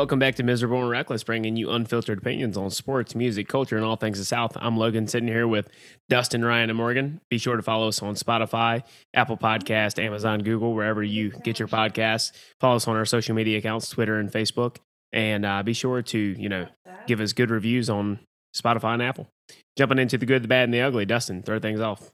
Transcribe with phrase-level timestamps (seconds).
[0.00, 3.84] welcome back to Miserable and Reckless, bringing you unfiltered opinions on sports, music, culture, and
[3.84, 4.56] all things the South.
[4.58, 5.68] I'm Logan, sitting here with
[6.08, 7.20] Dustin, Ryan, and Morgan.
[7.28, 11.68] Be sure to follow us on Spotify, Apple Podcast, Amazon, Google, wherever you get your
[11.68, 12.32] podcasts.
[12.60, 14.78] Follow us on our social media accounts, Twitter and Facebook,
[15.12, 16.66] and uh, be sure to you know
[17.06, 18.20] give us good reviews on
[18.56, 19.28] Spotify and Apple.
[19.76, 21.04] Jumping into the good, the bad, and the ugly.
[21.04, 22.10] Dustin, throw things off.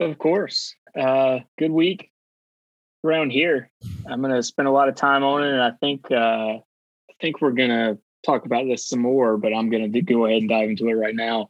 [0.00, 0.74] Of course.
[0.98, 2.11] Uh, good week
[3.04, 3.70] around here.
[4.06, 7.14] I'm going to spend a lot of time on it, and I think uh, I
[7.20, 9.36] think we're going to talk about this some more.
[9.36, 11.48] But I'm going to go ahead and dive into it right now.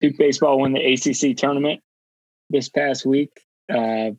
[0.00, 1.80] Duke baseball won the ACC tournament
[2.48, 3.30] this past week.
[3.72, 4.10] Uh,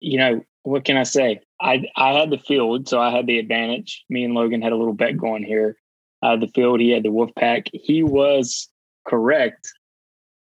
[0.00, 1.40] you know what can I say?
[1.60, 4.04] I I had the field, so I had the advantage.
[4.08, 5.76] Me and Logan had a little bet going here.
[6.22, 6.80] Had the field.
[6.80, 7.68] He had the Wolfpack.
[7.72, 8.68] He was
[9.06, 9.70] correct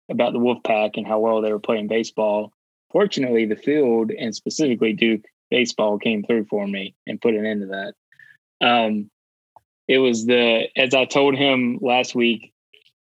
[0.09, 2.53] about the Wolfpack and how well they were playing baseball.
[2.91, 7.61] Fortunately, the field and specifically Duke baseball came through for me and put an end
[7.61, 7.93] to that.
[8.65, 9.09] Um,
[9.87, 12.53] it was the as I told him last week,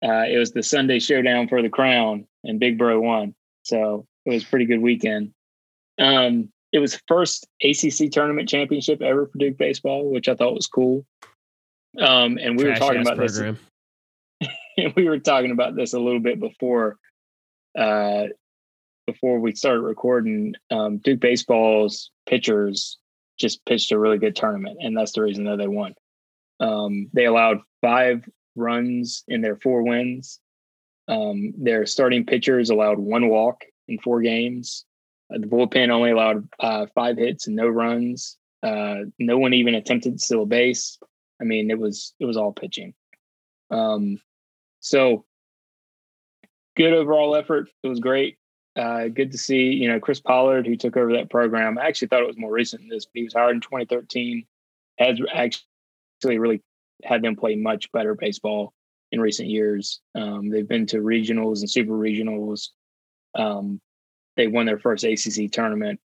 [0.03, 3.35] uh, it was the Sunday showdown for the crown, and Big Bro won.
[3.63, 5.33] So it was a pretty good weekend.
[5.99, 10.67] Um, it was first ACC tournament championship ever for Duke baseball, which I thought was
[10.67, 11.05] cool.
[11.99, 13.59] Um, and we Trash were talking about program.
[14.41, 14.93] this.
[14.95, 16.97] we were talking about this a little bit before
[17.77, 18.25] uh,
[19.05, 22.97] before we started recording, um, Duke baseball's pitchers
[23.39, 25.93] just pitched a really good tournament, and that's the reason that they won.
[26.59, 30.39] Um, they allowed five runs in their four wins.
[31.07, 34.85] Um, their starting pitchers allowed one walk in four games.
[35.33, 38.37] Uh, the bullpen only allowed uh, five hits and no runs.
[38.61, 40.97] Uh, no one even attempted to steal a base.
[41.41, 42.93] I mean, it was it was all pitching.
[43.69, 44.21] Um,
[44.79, 45.25] so
[46.77, 47.69] good overall effort.
[47.81, 48.37] It was great
[48.75, 51.77] uh, good to see, you know, Chris Pollard, who took over that program.
[51.77, 54.45] I actually thought it was more recent than this, but he was hired in 2013,
[54.99, 56.61] has actually really
[57.03, 58.73] had them play much better baseball
[59.11, 60.01] in recent years.
[60.15, 62.69] Um, they've been to regionals and super regionals.
[63.35, 63.79] Um,
[64.37, 65.99] they won their first ACC tournament.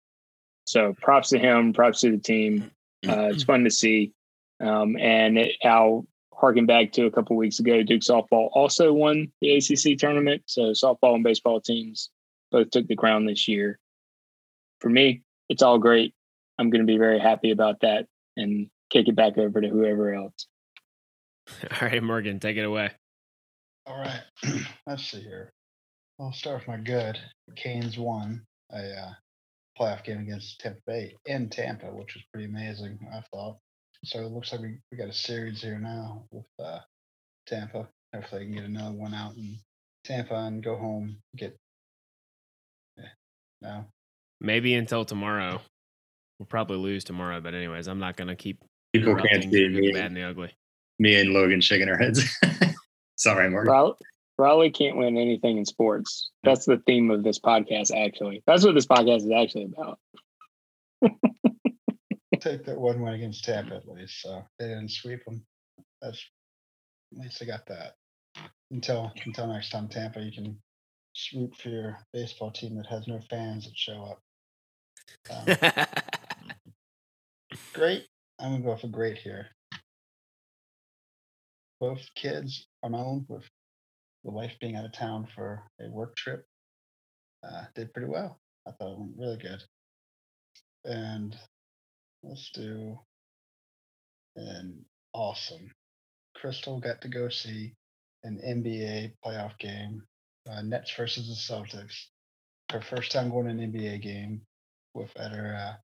[0.67, 2.71] So props to him, props to the team.
[3.07, 4.13] Uh, it's fun to see.
[4.61, 9.31] Um, and it, I'll harken back to a couple weeks ago, Duke softball also won
[9.43, 10.43] the ACC tournament.
[10.47, 12.09] So softball and baseball teams
[12.55, 13.81] both took the crown this year.
[14.81, 16.15] For me, it's all great.
[16.57, 18.07] I'm going to be very happy about that
[18.37, 20.47] and kick it back over to whoever else.
[21.63, 22.93] All right, Morgan, take it away.
[23.87, 24.21] All right.
[24.87, 25.51] Let's see here.
[26.21, 27.19] I'll start with my good.
[27.57, 29.13] Canes won a uh,
[29.77, 33.59] playoff game against Tampa Bay in Tampa, which was pretty amazing, I thought.
[34.05, 36.79] So it looks like we, we got a series here now with uh,
[37.49, 37.89] Tampa.
[38.15, 39.59] Hopefully, I can get another one out in
[40.05, 41.59] Tampa and go home, get
[43.65, 43.85] no.
[44.41, 45.61] Maybe until tomorrow.
[46.39, 48.59] We'll probably lose tomorrow, but anyways, I'm not gonna keep
[48.93, 50.53] people can't see me bad and the ugly.
[50.99, 52.25] Me and Logan shaking our heads.
[53.17, 53.95] Sorry, Morgan.
[54.37, 56.31] Raleigh can't win anything in sports.
[56.43, 58.43] That's the theme of this podcast, actually.
[58.47, 59.99] That's what this podcast is actually about.
[62.41, 64.23] Take that one win against Tampa at least.
[64.23, 65.45] So they didn't sweep them.
[66.03, 66.25] That's
[67.13, 67.95] at least they got that.
[68.73, 70.59] Until until next time, Tampa, you can
[71.35, 74.23] root for your baseball team that has no fans that show up.
[75.31, 75.87] Um,
[77.73, 78.07] great.
[78.39, 79.47] I'm gonna go for great here.
[81.81, 83.45] Both kids on my own with
[84.25, 86.45] the wife being out of town for a work trip
[87.45, 88.41] uh, did pretty well.
[88.67, 89.63] I thought it went really good.
[90.85, 91.37] And
[92.23, 92.99] let's do
[94.37, 95.71] an awesome.
[96.35, 97.75] Crystal got to go see
[98.25, 100.03] an NBA playoff game
[100.51, 102.07] uh, Nets versus the Celtics.
[102.71, 104.43] Her first time going to an NBA game
[104.95, 105.75] with at her uh,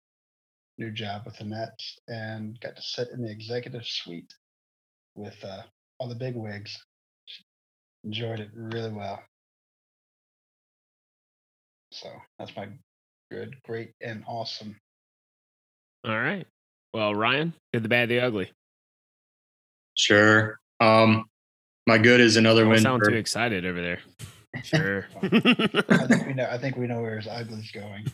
[0.79, 4.33] new job with the Nets, and got to sit in the executive suite
[5.15, 5.63] with uh,
[5.99, 6.79] all the big wigs.
[7.27, 7.45] She
[8.05, 9.23] enjoyed it really well.
[11.93, 12.09] So
[12.39, 12.69] that's my
[13.31, 14.77] good, great, and awesome.
[16.07, 16.47] All right.
[16.95, 18.51] Well, Ryan, good, the bad, the ugly.
[19.95, 20.59] Sure.
[20.81, 21.27] Um,
[21.87, 22.81] my good is another Don't win.
[22.81, 23.11] Sound for...
[23.11, 24.01] too excited over there.
[24.65, 25.07] Sure.
[25.23, 26.49] I think we know.
[26.51, 28.07] I think we know where his ugly's going.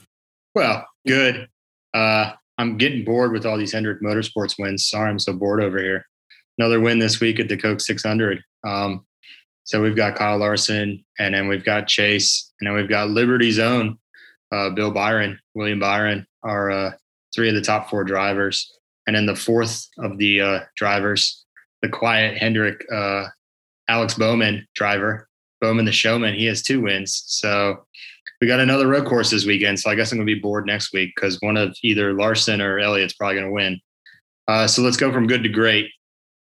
[0.54, 1.48] Well, good.
[1.94, 4.88] Uh, I'm getting bored with all these Hendrick Motorsports wins.
[4.88, 6.06] Sorry, I'm so bored over here.
[6.58, 8.42] Another win this week at the Coke 600.
[8.66, 9.04] Um,
[9.64, 13.58] so we've got Kyle Larson, and then we've got Chase, and then we've got Liberty's
[13.58, 13.98] own
[14.52, 16.92] uh, Bill Byron, William Byron, are uh,
[17.34, 18.72] three of the top four drivers,
[19.06, 21.44] and then the fourth of the uh, drivers,
[21.82, 23.26] the quiet Hendrick uh,
[23.88, 25.28] Alex Bowman driver,
[25.66, 27.24] Bowman the Showman, he has two wins.
[27.26, 27.84] So
[28.40, 30.92] we got another road course this weekend, so I guess I'm gonna be bored next
[30.92, 33.80] week because one of either Larson or Elliott's probably gonna win.
[34.46, 35.90] Uh, so let's go from good to great.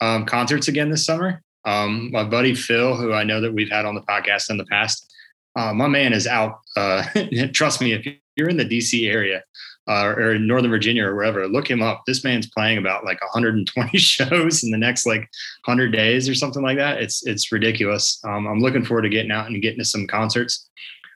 [0.02, 1.42] Um, concerts again this summer.
[1.66, 4.66] Um, my buddy Phil, who I know that we've had on the podcast in the
[4.66, 5.12] past,
[5.56, 6.60] uh, my man is out.
[6.76, 7.04] Uh,
[7.54, 8.06] trust me, if
[8.36, 9.42] you're in the DC area
[9.88, 12.04] uh, or in Northern Virginia or wherever, look him up.
[12.06, 15.30] This man's playing about like 120 shows in the next like
[15.66, 17.02] 100 days or something like that.
[17.02, 18.20] It's it's ridiculous.
[18.24, 20.70] Um, I'm looking forward to getting out and getting to some concerts.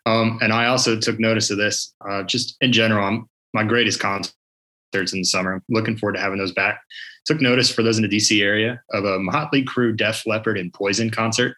[0.06, 3.06] Um, and I also took notice of this uh, just in general.
[3.06, 4.34] I'm, my greatest concerts
[4.94, 5.56] in the summer.
[5.56, 6.82] I'm looking forward to having those back.
[7.26, 10.74] Took notice for those in the DC area of a Motley Crue, Def Leppard, and
[10.74, 11.56] Poison concert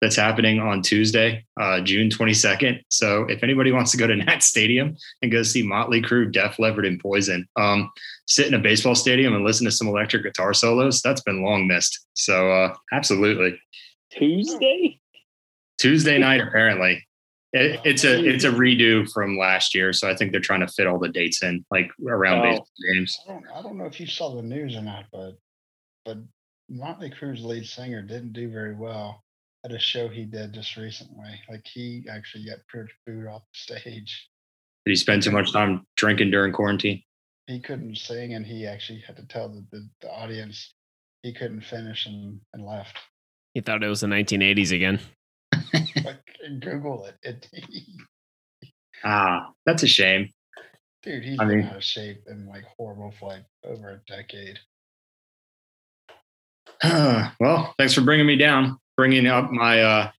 [0.00, 2.80] that's happening on Tuesday, uh, June 22nd.
[2.90, 6.58] So if anybody wants to go to Nat Stadium and go see Motley Crue, Def
[6.58, 7.90] Leppard, and Poison, um,
[8.26, 11.66] sit in a baseball stadium and listen to some electric guitar solos, that's been long
[11.66, 12.06] missed.
[12.14, 13.58] So uh, absolutely.
[14.10, 15.00] Tuesday?
[15.78, 17.06] Tuesday night, apparently.
[17.52, 20.66] It, it's a it's a redo from last year, so I think they're trying to
[20.66, 22.42] fit all the dates in, like around Oh.
[22.42, 23.18] baseball games.
[23.24, 25.36] I don't, I don't know if you saw the news or not, but
[26.04, 26.18] but
[26.68, 29.23] Motley Crue's lead singer didn't do very well
[29.64, 31.40] at a show he did just recently.
[31.48, 34.28] Like he actually got pretty booed off the stage.
[34.84, 37.02] Did he spend too much time drinking during quarantine?
[37.46, 40.72] He couldn't sing, and he actually had to tell the, the, the audience
[41.22, 42.96] he couldn't finish and, and left.
[43.54, 45.00] He thought it was the 1980s again.
[46.04, 46.18] Like
[46.60, 47.16] Google it.
[47.22, 47.46] it
[49.04, 50.30] Ah, that's a shame.
[51.02, 54.00] dude, he's I been mean- out of shape and like horrible for like over a
[54.10, 54.58] decade.
[57.40, 60.10] well, thanks for bringing me down, bringing up my, uh,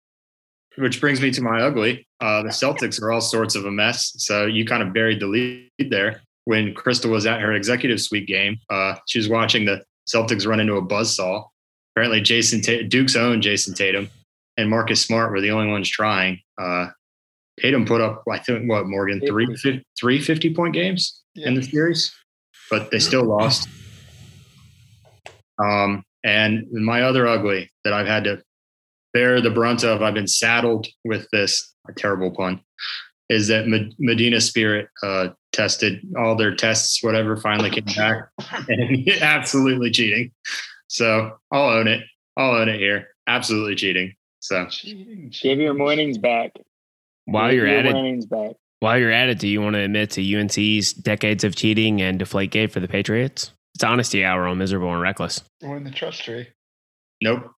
[0.77, 2.07] which brings me to my ugly.
[2.19, 4.13] Uh, the Celtics are all sorts of a mess.
[4.17, 8.27] So you kind of buried the lead there when Crystal was at her executive suite
[8.27, 8.57] game.
[8.69, 11.47] Uh, she was watching the Celtics run into a buzzsaw.
[11.93, 14.09] Apparently, Jason Ta- Duke's own Jayson Tatum
[14.57, 16.39] and Marcus Smart were the only ones trying.
[16.57, 16.87] Uh,
[17.59, 19.47] Tatum put up, I think, what Morgan three
[19.97, 22.13] three 50 point games in the series,
[22.69, 23.69] but they still lost.
[25.57, 28.41] Um, and my other ugly that I've had to
[29.15, 32.59] bear the brunt of, I've been saddled with this a terrible pun,
[33.29, 33.65] is that
[33.97, 38.27] Medina Spirit uh, tested all their tests, whatever, finally came back,
[38.67, 40.31] and absolutely cheating.
[40.87, 42.03] So I'll own it.
[42.35, 43.07] I'll own it here.
[43.25, 44.13] Absolutely cheating.
[44.41, 46.51] So Cheating, Give your cheating, winnings back.
[47.23, 48.51] While Give you're your at it, back.
[48.81, 52.19] while you're at it, do you want to admit to UNC's decades of cheating and
[52.19, 53.51] deflate gate for the Patriots?
[53.75, 55.41] It's honesty hour on miserable and reckless.
[55.63, 56.47] Win the trust tree.
[57.21, 57.49] nope,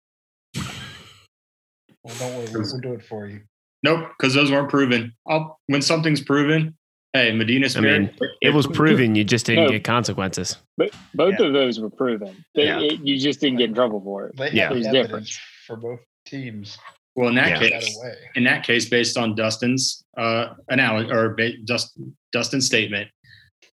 [2.06, 3.41] Well, don't worry, we'll, we'll do it for you.
[3.82, 5.12] nope, because those weren't proven.
[5.29, 6.76] I'll, when something's proven,
[7.12, 8.00] hey, Medina I Spirit.
[8.20, 9.14] mean, it was proven.
[9.17, 9.70] You just didn't No.
[9.70, 10.56] get consequences.
[10.76, 11.47] But both Yeah.
[11.47, 12.44] of those were proven.
[12.55, 12.81] They- Yeah.
[12.81, 14.37] it- you just didn't get in trouble for it.
[14.37, 14.64] They Yeah.
[14.69, 15.41] have There's evidence difference.
[15.67, 16.79] for both teams.
[17.17, 17.70] well, in that Yeah.
[17.81, 17.99] Case,
[18.35, 21.99] in that case, based on Dustin's uh, analogy or ba- Dust,
[22.32, 23.08] Dustin's statement,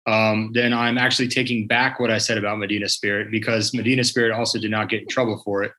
[0.08, 4.32] um, then I'm actually taking back what I said about Medina Spirit because Medina Spirit
[4.34, 5.72] also did not get in trouble for it,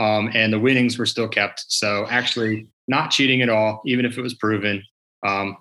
[0.00, 1.64] um, and the winnings were still kept.
[1.68, 4.82] So actually, not cheating at all, even if it was proven.
[5.24, 5.56] Um,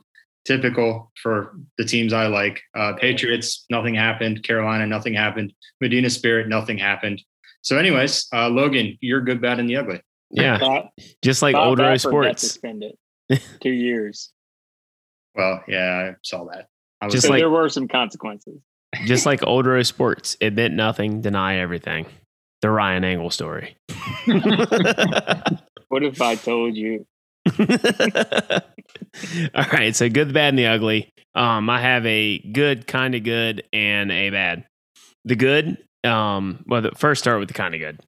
[0.46, 2.62] typical for the teams I like.
[2.76, 4.42] Uh, Patriots, nothing happened.
[4.44, 5.54] Carolina, nothing happened.
[5.82, 7.22] Medina Spirit, nothing happened.
[7.62, 10.02] So, anyways, uh, Logan, you're good, bad, and the ugly.
[10.32, 10.86] Yeah, Bob,
[11.22, 12.42] just like Bob old Rose Baffert got Sports.
[12.42, 12.96] suspended
[13.62, 14.32] two years.
[15.36, 16.68] Well, yeah, I saw that.
[17.02, 18.60] I was Just so like- there were some consequences.
[19.06, 22.08] Just like old Rose Sports, admit nothing, deny everything.
[22.62, 23.78] The Ryan Angle story.
[25.90, 27.06] What if I told you?
[27.60, 27.66] All
[29.74, 31.12] right, so good, the bad, and the ugly.
[31.34, 34.66] Um, I have a good, kind of good, and a bad.
[35.26, 38.00] The good, um, well, the, first start with the kind of good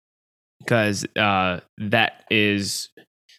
[0.59, 2.89] because uh, that is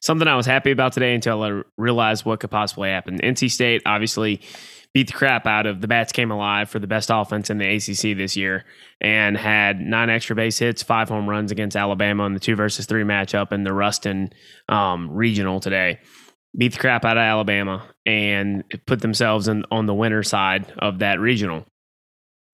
[0.03, 3.19] something I was happy about today until I realized what could possibly happen.
[3.19, 4.43] NC State obviously
[4.93, 6.13] beat the crap out of the Bats.
[6.13, 8.65] Came alive for the best offense in the ACC this year
[9.01, 12.85] and had nine extra base hits, five home runs against Alabama in the two versus
[12.85, 14.31] three matchup in the Ruston
[14.69, 15.99] um, regional today
[16.57, 20.99] beat the crap out of Alabama and put themselves in, on the winner side of
[20.99, 21.65] that regional.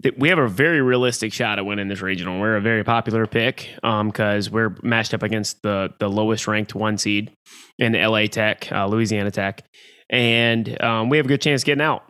[0.02, 2.40] Th- We have a very realistic shot at winning this regional.
[2.40, 6.98] We're a very popular pick because we're matched up against the the lowest ranked one
[6.98, 7.32] seed
[7.78, 9.62] in LA Tech, uh, Louisiana Tech,
[10.10, 12.04] and um, we have a good chance getting out.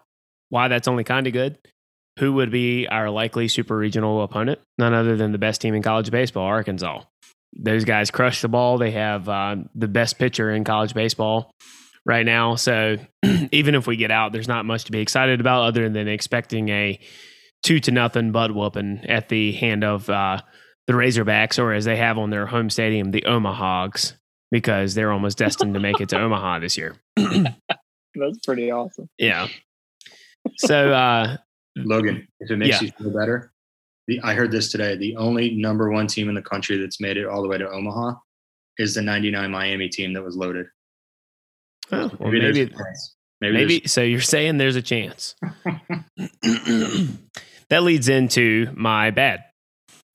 [0.51, 1.59] Why that's only kind of good.
[2.19, 4.59] Who would be our likely super regional opponent?
[4.77, 7.03] None other than the best team in college baseball, Arkansas.
[7.57, 8.77] Those guys crush the ball.
[8.77, 11.51] They have uh, the best pitcher in college baseball
[12.05, 12.57] right now.
[12.57, 12.97] So
[13.53, 16.69] even if we get out, there's not much to be excited about other than expecting
[16.71, 16.99] a
[17.63, 20.41] two to nothing butt whooping at the hand of uh,
[20.87, 24.15] the Razorbacks, or as they have on their home stadium, the Omahogs,
[24.51, 26.97] because they're almost destined to make it to Omaha this year.
[27.17, 29.09] That's pretty awesome.
[29.19, 29.49] Yeah.
[30.59, 31.37] So uh
[31.77, 32.87] Logan, if it makes Yeah.
[32.87, 33.53] you feel better,
[34.09, 34.97] the, I heard this today.
[34.97, 37.69] The only number one team in the country that's made it all the way to
[37.71, 38.15] Omaha
[38.79, 40.67] is the 99 Miami team that was loaded.
[41.93, 42.73] oh, well, there's maybe
[43.41, 45.35] maybe, maybe so you're saying there's a chance.
[47.71, 49.45] that leads into my bad.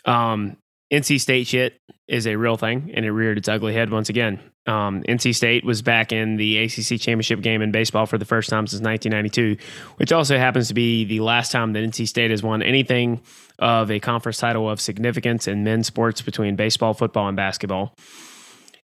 [0.05, 0.57] Um,
[0.91, 4.39] NC State shit is a real thing, and it reared its ugly head once again.
[4.65, 8.50] Um, NC State was back in the ACC championship game in baseball for the first
[8.50, 9.62] time since 1992,
[9.98, 13.22] which also happens to be the last time that NC State has won anything
[13.60, 17.93] of a conference title of significance in men's sports between baseball, football, and basketball.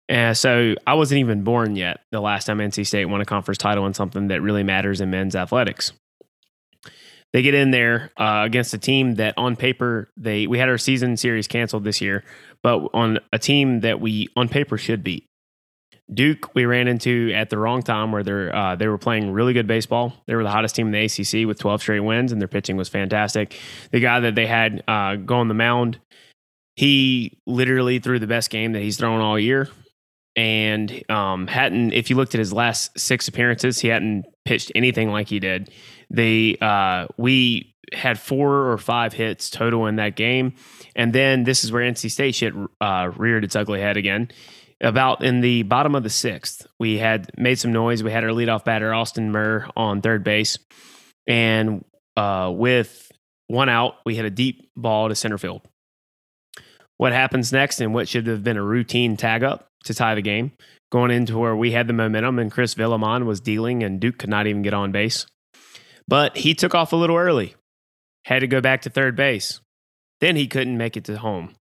[0.10, 3.58] And so I wasn't even born yet the last time NC State won a conference
[3.58, 5.92] title in something that really matters in men's athletics.
[7.34, 10.78] They get in there uh, against a team that on paper they we had our
[10.78, 12.24] season series canceled this year,
[12.64, 15.26] but on a team that we on paper should beat.
[16.14, 19.54] Duke we ran into at the wrong time where they're uh, they were playing really
[19.54, 20.14] good baseball.
[20.26, 22.78] They were the hottest team in the ACC with 12 straight wins, and their pitching
[22.78, 23.60] was fantastic.
[23.92, 26.00] The guy that they had uh, go on the mound,
[26.78, 29.68] he literally threw the best game that he's thrown all year
[30.38, 31.92] and um, hadn't.
[31.92, 35.72] If you looked at his last six appearances, he hadn't pitched anything like he did.
[36.12, 40.54] They uh, we had four or five hits total in that game,
[40.96, 44.30] and then this is where NC State shit uh, reared its ugly head again.
[44.80, 48.04] About in the bottom of the sixth, we had made some noise.
[48.04, 50.60] We had our leadoff batter Austin Murr on third base,
[51.26, 51.84] and
[52.16, 53.12] uh, with
[53.48, 55.64] one out, we hit a deep ball to center field.
[56.98, 60.22] What happens next, and what should have been a routine tag up to tie the
[60.22, 60.52] game,
[60.92, 64.30] going into where we had the momentum and Chris Villaman was dealing, and Duke could
[64.30, 65.26] not even get on base.
[66.08, 67.56] But he took off a little early,
[68.26, 69.60] had to go back to third base.
[70.22, 71.56] Then he couldn't make it to home.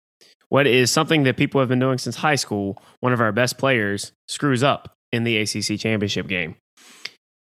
[0.49, 3.59] What is something that people have been doing since high school, one of our best
[3.59, 6.57] players screws up in the ACC championship game.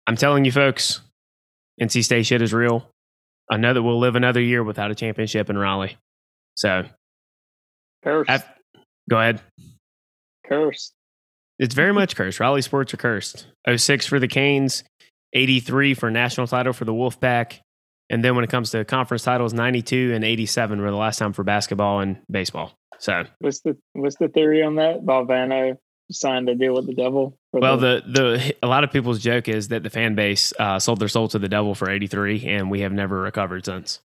[0.07, 1.01] I'm telling you, folks,
[1.81, 2.89] NC State shit is real.
[3.51, 5.97] I know that we'll live another year without a championship in Raleigh.
[6.57, 6.85] So,
[8.03, 8.31] Cursed.
[8.31, 8.45] I've-
[9.09, 9.41] go ahead.
[10.49, 10.95] Cursed.
[11.59, 12.41] It's very much cursed.
[12.41, 13.47] Raleigh sports are cursed.
[13.75, 14.85] 06 for the Canes,
[15.33, 17.59] 83 for national title for the Wolfpack.
[18.11, 21.33] And then when it comes to conference titles, 92 and 87 were the last time
[21.33, 22.73] for basketball and baseball.
[22.99, 25.05] So, What's the what's the theory on that?
[25.05, 25.77] Valvano
[26.11, 27.39] signed a deal with the devil.
[27.53, 30.99] well, the, the a lot of people's joke is that the fan base uh, sold
[31.01, 34.01] their soul to the devil for 83, and we have never recovered since.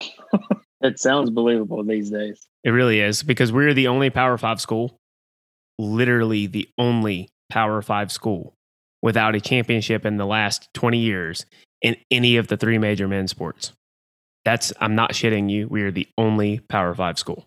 [0.80, 2.46] it sounds believable these days.
[2.64, 4.98] It really is because we're the only Power Five school,
[5.78, 8.54] literally the only Power Five school
[9.02, 11.46] without a championship in the last 20 years
[11.82, 13.72] in any of the three major men's sports.
[14.44, 15.68] That's, I'm not shitting you.
[15.68, 17.46] We are the only Power Five school.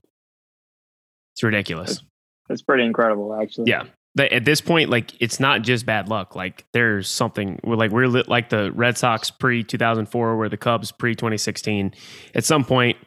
[1.34, 2.02] It's ridiculous.
[2.50, 3.70] It's pretty incredible, actually.
[3.70, 3.84] Yeah.
[4.16, 6.36] But at this point, like it's not just bad luck.
[6.36, 7.60] Like there's something.
[7.64, 11.94] We're like we're lit, like the Red Sox pre 2004, where the Cubs pre 2016.
[12.34, 12.98] At some point,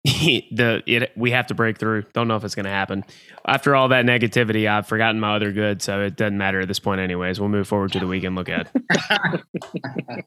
[0.04, 2.04] the it we have to break through.
[2.12, 3.04] Don't know if it's going to happen.
[3.46, 6.78] After all that negativity, I've forgotten my other good, so it doesn't matter at this
[6.78, 7.00] point.
[7.00, 8.36] Anyways, we'll move forward to the weekend.
[8.36, 8.70] Look at.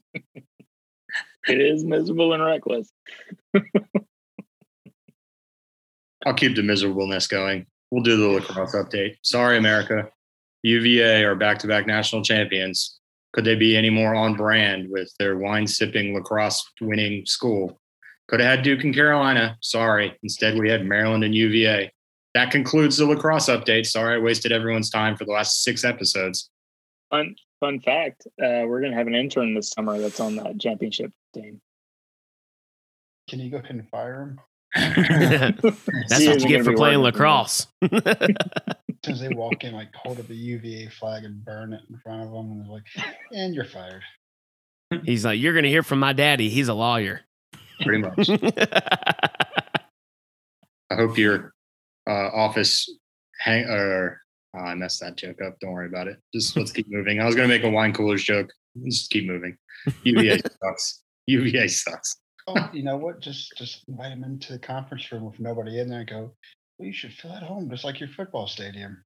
[1.48, 2.92] It is miserable and reckless.
[6.26, 7.66] I'll keep the miserableness going.
[7.90, 9.16] We'll do the lacrosse update.
[9.24, 10.08] Sorry, America.
[10.64, 13.00] UVA are back to back national champions.
[13.34, 17.81] Could they be any more on brand with their wine sipping lacrosse winning school?
[18.28, 19.58] Could have had Duke and Carolina.
[19.62, 20.18] Sorry.
[20.24, 21.92] Instead, we had Maryland and UVA.
[22.34, 23.86] That concludes the lacrosse update.
[23.86, 26.50] Sorry I wasted everyone's time for the last six episodes.
[27.10, 31.12] Fun fun fact: uh, we're gonna have an intern this summer that's on that championship
[31.34, 31.60] team.
[33.30, 34.40] Can you go ahead and fire him?
[34.76, 37.28] That's She what isn't you get for playing working for me.
[37.28, 37.68] lacrosse.
[37.82, 41.82] As soon as they walk in, like hold up a UVA flag and burn it
[41.90, 42.86] in front of them, and they're like,
[43.34, 44.04] "And you're fired."
[45.06, 46.50] He's like, you're going to hear from my daddy.
[46.50, 47.22] He's a lawyer.
[47.82, 48.30] Pretty much.
[50.92, 51.54] I hope your
[52.08, 52.90] uh, office
[53.40, 54.22] hang or
[54.56, 55.60] oh, I messed that joke up.
[55.60, 56.18] Don't worry about it.
[56.34, 57.20] Just let's keep moving.
[57.20, 58.52] I was gonna make a wine coolers joke.
[58.76, 59.58] Let's just keep moving.
[60.04, 61.04] UVA sucks.
[61.28, 62.18] UVA sucks.
[62.48, 63.20] Oh, you know what?
[63.22, 66.32] Just just invite them into the conference room with nobody in there and go.
[66.78, 69.04] Well, you should feel at home, just like your football stadium.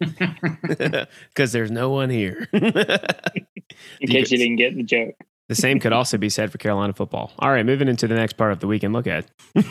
[0.00, 2.48] Because there's no one here.
[2.52, 5.14] In case you didn't get the joke.
[5.48, 7.32] The same could also be said for Carolina football.
[7.38, 9.26] All right, moving into the next part of the weekend look at.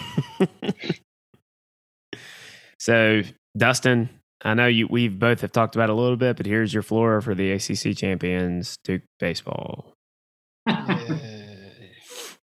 [2.79, 3.23] so,
[3.57, 4.09] Dustin,
[4.43, 7.21] I know you We've both have talked about a little bit, but here's your floor
[7.21, 9.93] for the ACC champions, Duke baseball.
[10.67, 11.89] I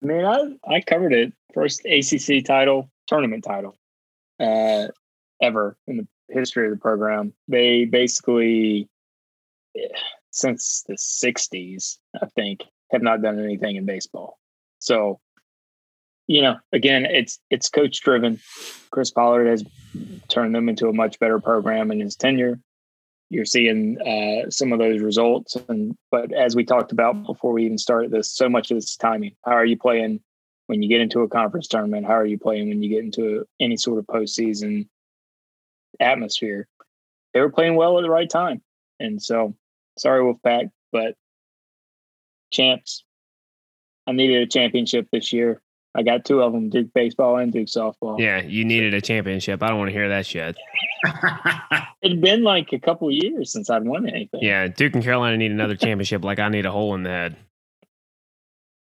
[0.02, 1.34] mean, I I covered it.
[1.54, 3.76] First ACC title, tournament title,
[4.40, 4.88] uh,
[5.42, 7.34] ever in the history of the program.
[7.48, 8.88] They basically
[10.32, 14.38] since the 60s, I think, have not done anything in baseball.
[14.80, 15.20] So,
[16.28, 18.40] you know, again, it's it's coach driven.
[18.92, 19.64] Chris Pollard has
[20.28, 22.60] turned them into a much better program in his tenure.
[23.30, 27.66] You're seeing uh, some of those results, and but as we talked about before we
[27.66, 29.36] even started this, so much of this is timing.
[29.46, 30.22] How are you playing
[30.68, 32.08] when you get into a conference tournament?
[32.08, 34.88] How are you playing when you get into any sort of postseason
[36.00, 36.68] atmosphere?
[37.34, 38.62] They were playing well at the right time,
[39.00, 39.56] and so
[40.00, 41.16] sorry, Wolfpack, but
[42.52, 43.04] champs.
[44.08, 45.62] I needed a championship this year.
[45.96, 48.20] I got two of them, Duke baseball and Duke softball.
[48.20, 49.64] Yeah, you needed a championship.
[49.64, 50.56] I don't want to hear that shit.
[52.02, 54.42] It'd been like a couple years since I'd won anything.
[54.42, 57.36] Yeah, Duke and Carolina need another championship like I need a hole in the head.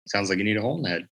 [0.09, 1.09] Sounds like you need a hole in the head.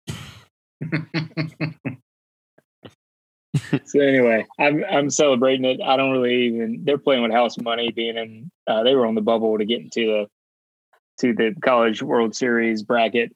[3.86, 5.82] so anyway, I'm I'm celebrating it.
[5.82, 6.84] I don't really even.
[6.86, 8.52] They're playing with house money, being in.
[8.68, 10.28] Uh, they were on the bubble to get into the
[11.20, 13.36] to the college World Series bracket.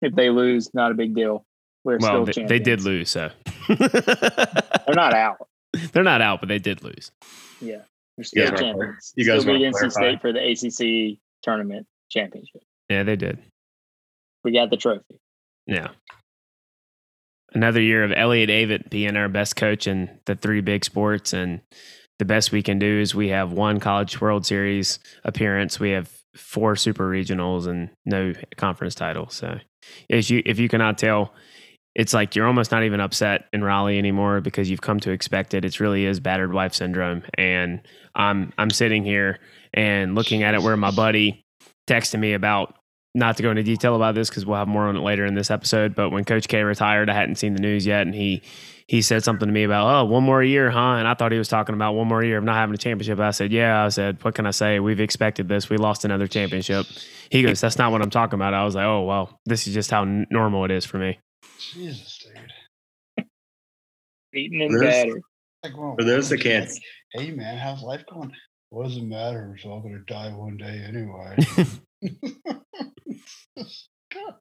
[0.00, 1.44] If they lose, not a big deal.
[1.84, 3.30] We're well, still they, they did lose, so
[3.68, 5.48] they're not out.
[5.92, 7.10] They're not out, but they did lose.
[7.60, 7.82] Yeah,
[8.16, 9.12] they're still Yeah, champions.
[9.16, 9.92] you guys still beat NC?
[9.92, 12.62] State for the ACC tournament championship.
[12.88, 13.38] Yeah, they did.
[14.44, 15.20] We got the trophy.
[15.66, 15.88] Yeah.
[17.52, 21.32] Another year of Elliott Avent being our best coach in the three big sports.
[21.32, 21.60] And
[22.18, 25.80] the best we can do is we have one college World Series appearance.
[25.80, 29.28] We have four super regionals and no conference title.
[29.28, 29.58] So
[30.10, 31.34] as you if you cannot tell,
[31.94, 35.54] it's like you're almost not even upset in Raleigh anymore because you've come to expect
[35.54, 35.64] it.
[35.64, 37.22] It really is battered wife syndrome.
[37.36, 37.80] And
[38.14, 39.38] I'm I'm sitting here
[39.74, 41.42] and looking at it where my buddy
[41.88, 42.74] texted me about
[43.14, 45.34] not to go into detail about this because we'll have more on it later in
[45.34, 45.94] this episode.
[45.94, 48.42] But when Coach K retired, I hadn't seen the news yet, and he
[48.88, 50.96] he said something to me about oh one more year, huh?
[50.96, 53.20] And I thought he was talking about one more year of not having a championship.
[53.20, 53.84] I said yeah.
[53.84, 54.80] I said what can I say?
[54.80, 55.70] We've expected this.
[55.70, 56.86] We lost another championship.
[57.30, 58.54] He goes that's not what I'm talking about.
[58.54, 61.20] I was like oh well, this is just how n- normal it is for me.
[61.72, 63.26] Jesus, dude.
[64.32, 65.22] Beaten and There's- battered.
[65.64, 66.70] Like, well, For those that can't-
[67.14, 68.32] hey man, how's life going?
[68.70, 69.54] What does it matter?
[69.64, 71.36] We're all gonna die one day anyway.
[74.14, 74.34] God.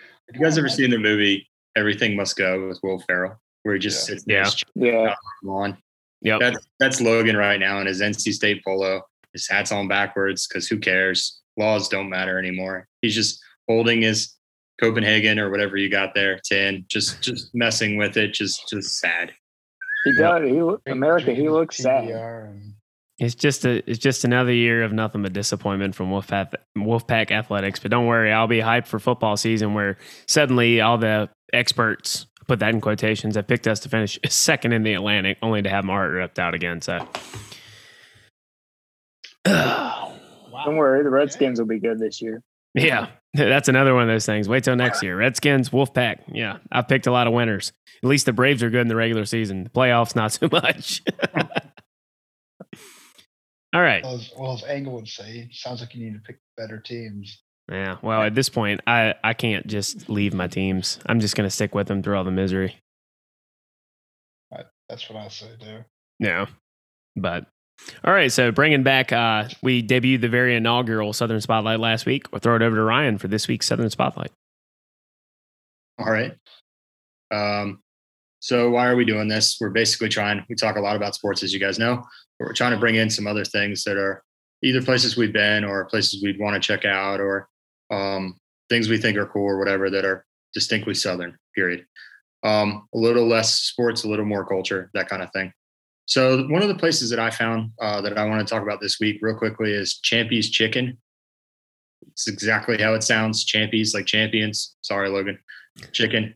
[0.00, 3.80] Have you guys ever seen the movie Everything Must Go with Will Ferrell, where he
[3.80, 4.14] just Yeah.
[4.14, 4.44] sits there Yeah.
[4.44, 5.76] his Yeah, lawn?
[6.22, 6.40] Yep.
[6.40, 9.02] That's that's Logan right now in his NC State polo.
[9.32, 11.40] His hat's on backwards because who cares?
[11.56, 12.86] Laws don't matter anymore.
[13.02, 14.34] He's just holding his
[14.80, 19.32] Copenhagen or whatever you got there, tin, just just messing with it, just just sad.
[20.04, 20.38] he Yeah.
[20.38, 20.48] does.
[20.50, 21.32] He look, America.
[21.34, 22.08] He looks sad.
[23.18, 27.78] It's just a it's just another year of nothing but disappointment from Wolfpack Wolfpack athletics.
[27.80, 29.96] But don't worry, I'll be hyped for football season where
[30.26, 34.82] suddenly all the experts put that in quotations I picked us to finish second in
[34.82, 36.80] the Atlantic, only to have my heart ripped out again.
[36.80, 37.06] So
[39.44, 42.42] Don't worry, the Redskins will be good this year.
[42.74, 44.48] yeah, that's another one of those things.
[44.48, 45.16] Wait till next year.
[45.16, 46.20] Redskins, Wolfpack.
[46.32, 47.72] Yeah, I've picked a lot of winners.
[48.02, 49.64] At least the Braves are good in the regular season.
[49.64, 51.02] The playoffs, not so much.
[53.74, 54.02] all right.
[54.02, 57.42] well, as, well, as Angle would say, sounds like you need to pick better teams.
[57.70, 57.96] Yeah.
[58.02, 60.98] Well, at this point, I, I can't just leave my teams.
[61.06, 62.76] I'm just going to stick with them through all the misery.
[64.52, 65.86] I, that's what I say there.
[66.18, 66.46] Yeah.
[67.16, 67.46] But
[68.04, 68.30] all right.
[68.30, 72.30] So bringing back, uh, we debuted the very inaugural Southern Spotlight last week.
[72.32, 74.30] We'll throw it over to Ryan for this week's Southern Spotlight.
[75.98, 76.34] All right.
[77.30, 77.80] Um,
[78.40, 79.56] so why are we doing this?
[79.60, 80.44] We're basically trying.
[80.48, 81.96] We talk a lot about sports, as you guys know.
[82.38, 84.22] But we're trying to bring in some other things that are
[84.62, 87.48] either places we've been or places we'd want to check out or
[87.90, 91.36] um, things we think are cool or whatever that are distinctly Southern.
[91.54, 91.86] Period.
[92.42, 95.52] Um, a little less sports, a little more culture, that kind of thing.
[96.06, 98.80] So one of the places that I found uh, that I want to talk about
[98.80, 100.98] this week, real quickly, is Champy's Chicken.
[102.08, 103.44] It's exactly how it sounds.
[103.44, 104.76] Champies, like champions.
[104.82, 105.38] Sorry, Logan.
[105.92, 106.34] Chicken.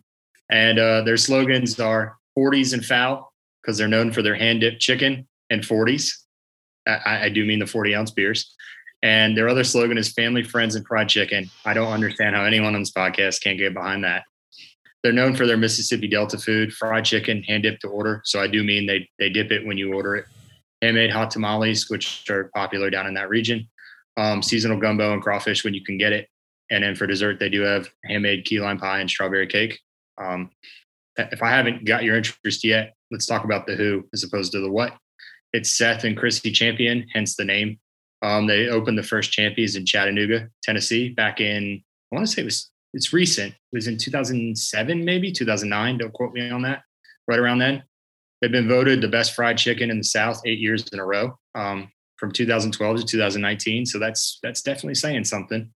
[0.50, 3.32] And uh, their slogans are 40s and foul
[3.62, 6.12] because they're known for their hand dipped chicken and 40s.
[6.87, 8.54] I, I do mean the 40 ounce beers.
[9.02, 11.50] And their other slogan is family, friends, and fried chicken.
[11.64, 14.24] I don't understand how anyone on this podcast can't get behind that.
[15.02, 18.20] They're known for their Mississippi Delta food, fried chicken, hand dipped to order.
[18.24, 20.26] So I do mean they they dip it when you order it.
[20.82, 23.68] Handmade hot tamales, which are popular down in that region.
[24.16, 26.28] Um, seasonal gumbo and crawfish when you can get it.
[26.70, 29.78] And then for dessert, they do have handmade key lime pie and strawberry cake.
[30.20, 30.50] Um,
[31.16, 34.61] if I haven't got your interest yet, let's talk about the who as opposed to
[34.61, 34.96] the what.
[35.52, 37.78] It's Seth and Chrissy Champion, hence the name.
[38.22, 42.42] Um, they opened the first Champions in Chattanooga, Tennessee, back in I want to say
[42.42, 43.52] it was it's recent.
[43.52, 45.98] It was in 2007, maybe 2009.
[45.98, 46.83] Don't quote me on that.
[47.26, 47.83] Right around then,
[48.40, 51.38] they've been voted the best fried chicken in the South eight years in a row.
[51.54, 53.87] Um, from 2012 to 2019.
[53.87, 55.70] So that's that's definitely saying something.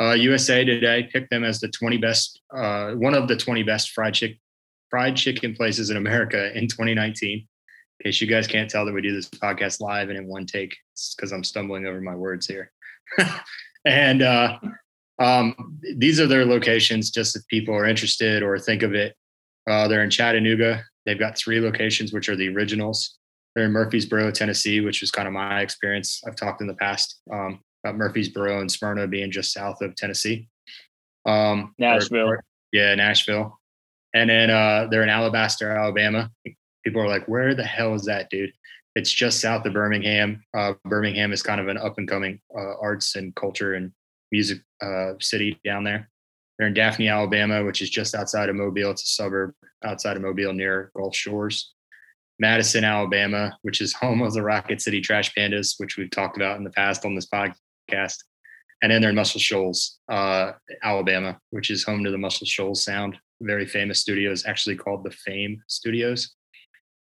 [0.00, 3.90] Uh, USA Today picked them as the 20 best, uh, one of the 20 best
[3.90, 4.38] fried chick
[4.90, 7.46] fried chicken places in America in 2019.
[8.00, 10.46] In case you guys can't tell that we do this podcast live and in one
[10.46, 12.72] take, it's because I'm stumbling over my words here.
[13.84, 14.58] and uh,
[15.20, 19.14] um, these are their locations, just if people are interested or think of it.
[19.68, 20.82] Uh, they're in Chattanooga.
[21.06, 23.18] They've got three locations, which are the originals.
[23.54, 26.20] They're in Murfreesboro, Tennessee, which was kind of my experience.
[26.26, 30.48] I've talked in the past um, about Murfreesboro and Smyrna being just south of Tennessee.
[31.26, 32.28] Um, Nashville.
[32.28, 33.60] or- yeah, Nashville.
[34.14, 36.30] And then uh, they're in Alabaster, Alabama.
[36.84, 38.52] People are like, where the hell is that, dude?
[38.94, 40.44] It's just south of Birmingham.
[40.56, 43.90] Uh, Birmingham is kind of an up and coming uh, arts and culture and
[44.30, 46.10] music uh, city down there.
[46.58, 48.90] They're in Daphne, Alabama, which is just outside of Mobile.
[48.90, 49.52] It's a suburb
[49.84, 51.72] outside of Mobile near Gulf Shores.
[52.38, 56.58] Madison, Alabama, which is home of the Rocket City Trash Pandas, which we've talked about
[56.58, 58.16] in the past on this podcast.
[58.82, 62.84] And then they're in Muscle Shoals, uh, Alabama, which is home to the Muscle Shoals
[62.84, 66.34] Sound, very famous studios, actually called the Fame Studios.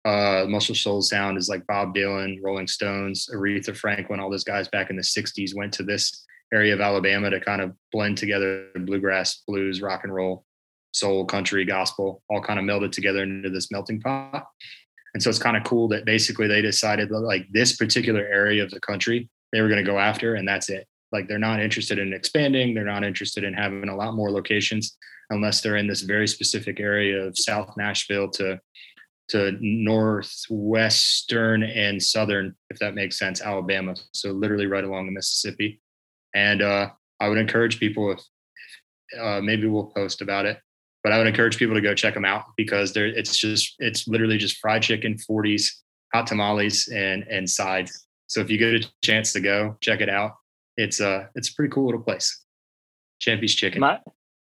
[0.05, 4.67] Uh, Muscle Shoals Sound is like Bob Dylan, Rolling Stones, Aretha Franklin, all those guys
[4.69, 8.67] back in the 60s went to this area of Alabama to kind of blend together
[8.75, 10.45] bluegrass, blues, rock and roll,
[10.93, 14.47] soul, country, gospel, all kind of melded together into this melting pot.
[15.13, 18.63] And so it's kind of cool that basically they decided that like this particular area
[18.63, 20.87] of the country they were going to go after, and that's it.
[21.11, 24.97] Like they're not interested in expanding, they're not interested in having a lot more locations
[25.29, 28.59] unless they're in this very specific area of South Nashville to
[29.29, 33.95] to northwestern and southern, if that makes sense, Alabama.
[34.13, 35.81] So literally right along the Mississippi.
[36.33, 38.21] And uh, I would encourage people if
[39.19, 40.59] uh, maybe we'll post about it,
[41.03, 44.07] but I would encourage people to go check them out because they're it's just it's
[44.07, 45.67] literally just fried chicken, 40s,
[46.13, 48.07] hot tamales, and and sides.
[48.27, 50.33] So if you get a chance to go check it out,
[50.75, 52.43] it's a it's a pretty cool little place.
[53.19, 53.79] Champy's Chicken.
[53.79, 53.99] My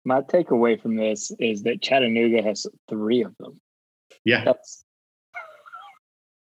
[0.04, 3.61] my takeaway from this is that Chattanooga has three of them.
[4.24, 4.85] Yeah, That's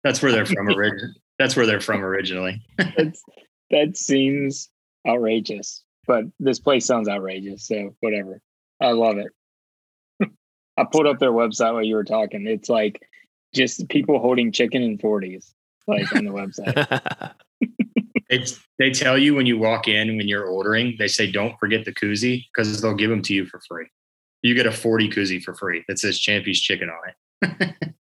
[0.04, 1.14] that's where they're from originally.
[1.40, 2.62] That's where they're from originally.
[2.78, 4.70] that seems
[5.08, 7.68] outrageous, but this place sounds outrageous.
[7.68, 8.42] So whatever,
[8.82, 9.32] I love it.
[10.78, 12.48] I pulled up their website while you were talking.
[12.48, 13.02] It's like
[13.54, 15.54] just people holding chicken in forties,
[15.88, 17.34] like on the website.
[18.32, 21.84] It's they tell you when you walk in when you're ordering, they say don't forget
[21.84, 23.88] the koozie because they'll give them to you for free.
[24.42, 27.16] You get a 40 koozie for free that says Champy's Chicken on it.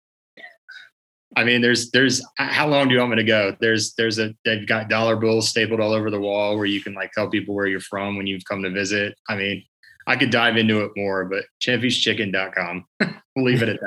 [1.36, 3.56] I mean, there's there's how long do you want me to go?
[3.60, 6.94] There's there's a they've got dollar bills stapled all over the wall where you can
[6.94, 9.14] like tell people where you're from when you've come to visit.
[9.28, 9.62] I mean,
[10.06, 12.84] I could dive into it more, but champy'schicken.com.
[13.36, 13.80] we'll leave it at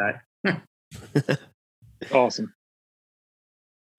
[0.43, 1.39] that.
[2.13, 2.53] awesome.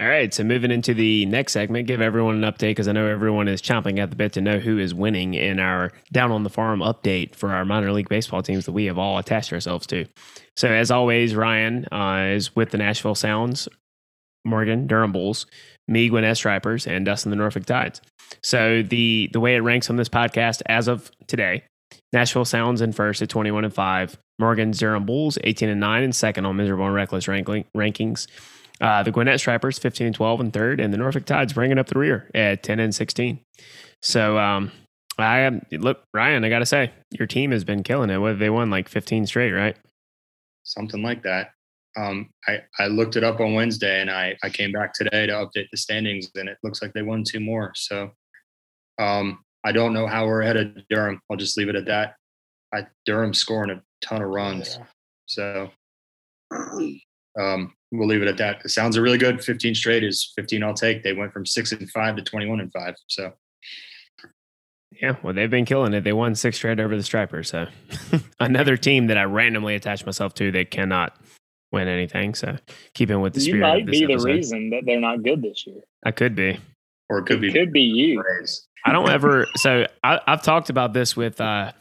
[0.01, 3.07] All right, so moving into the next segment, give everyone an update because I know
[3.07, 6.43] everyone is chomping at the bit to know who is winning in our Down on
[6.43, 9.87] the Farm update for our minor league baseball teams that we have all attached ourselves
[9.87, 10.07] to.
[10.57, 13.69] So, as always, Ryan uh, is with the Nashville Sounds,
[14.45, 15.47] Morgan Durham Bulls,
[15.87, 18.01] me Gwinnett Stripers, and Dustin the Norfolk Tides.
[18.43, 21.63] So the the way it ranks on this podcast as of today,
[22.13, 26.03] Nashville Sounds in first at twenty one and five, Morgan's Durham Bulls eighteen and nine,
[26.03, 28.27] and second on miserable and reckless ranking, rankings.
[28.81, 31.87] Uh, the Gwinnett Stripers 15 and 12 and third, and the Norfolk Tides bringing up
[31.87, 33.41] the rear at 10 and 16.
[34.03, 34.73] So, um,
[35.19, 38.19] I look, Ryan, I got to say, your team has been killing it.
[38.19, 39.77] What they won like 15 straight, right?
[40.65, 41.51] Something like that.
[41.97, 45.33] Um, I, I looked it up on Wednesday and I, I came back today to
[45.33, 47.73] update the standings and it looks like they won two more.
[47.77, 48.11] So
[48.99, 51.21] um, I don't know how we're ahead of Durham.
[51.31, 52.17] I'll just leave it at that.
[52.73, 54.79] I, Durham's scoring a ton of runs.
[54.79, 54.87] Yeah.
[55.27, 55.71] So
[57.40, 58.62] um, we'll leave it at that.
[58.62, 59.42] The sounds are really good.
[59.44, 61.03] 15 straight is 15 I'll take.
[61.03, 62.94] They went from six and five to 21 and five.
[63.09, 63.33] So
[65.03, 66.05] Yeah, well, they've been killing it.
[66.05, 67.49] They won six straight over the Stripers.
[67.51, 67.66] So
[68.40, 71.16] another team that I randomly attached myself to they cannot
[71.73, 72.35] win anything.
[72.35, 72.57] So
[72.94, 73.61] keeping with the You spirit.
[73.61, 74.29] might of this be the episode.
[74.29, 75.81] reason that they're not good this year.
[76.05, 76.59] I could be.
[77.11, 78.23] or it could be Could be you.
[78.87, 79.47] I don't ever.
[79.57, 81.73] So I, I've talked about this with uh,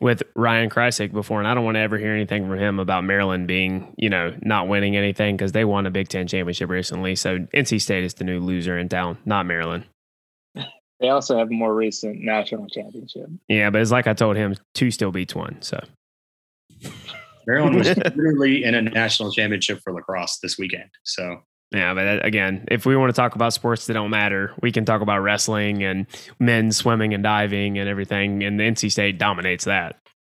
[0.00, 3.04] with Ryan Kreisig before, and I don't want to ever hear anything from him about
[3.04, 7.14] Maryland being, you know, not winning anything because they won a Big Ten championship recently.
[7.16, 9.84] So NC State is the new loser in town, not Maryland.
[11.00, 13.26] They also have a more recent national championship.
[13.48, 15.60] Yeah, but it's like I told him, two still beats one.
[15.62, 15.80] So
[17.46, 20.90] Maryland was literally in a national championship for lacrosse this weekend.
[21.04, 24.52] So yeah, but that, again, if we want to talk about sports that don't matter,
[24.60, 26.06] we can talk about wrestling and
[26.38, 28.42] men's swimming and diving and everything.
[28.42, 29.96] And the NC State dominates that.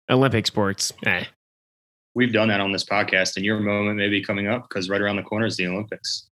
[0.10, 1.24] Olympic sports, eh.
[2.14, 5.02] we've done that on this podcast, and your moment may be coming up because right
[5.02, 6.28] around the corner is the Olympics.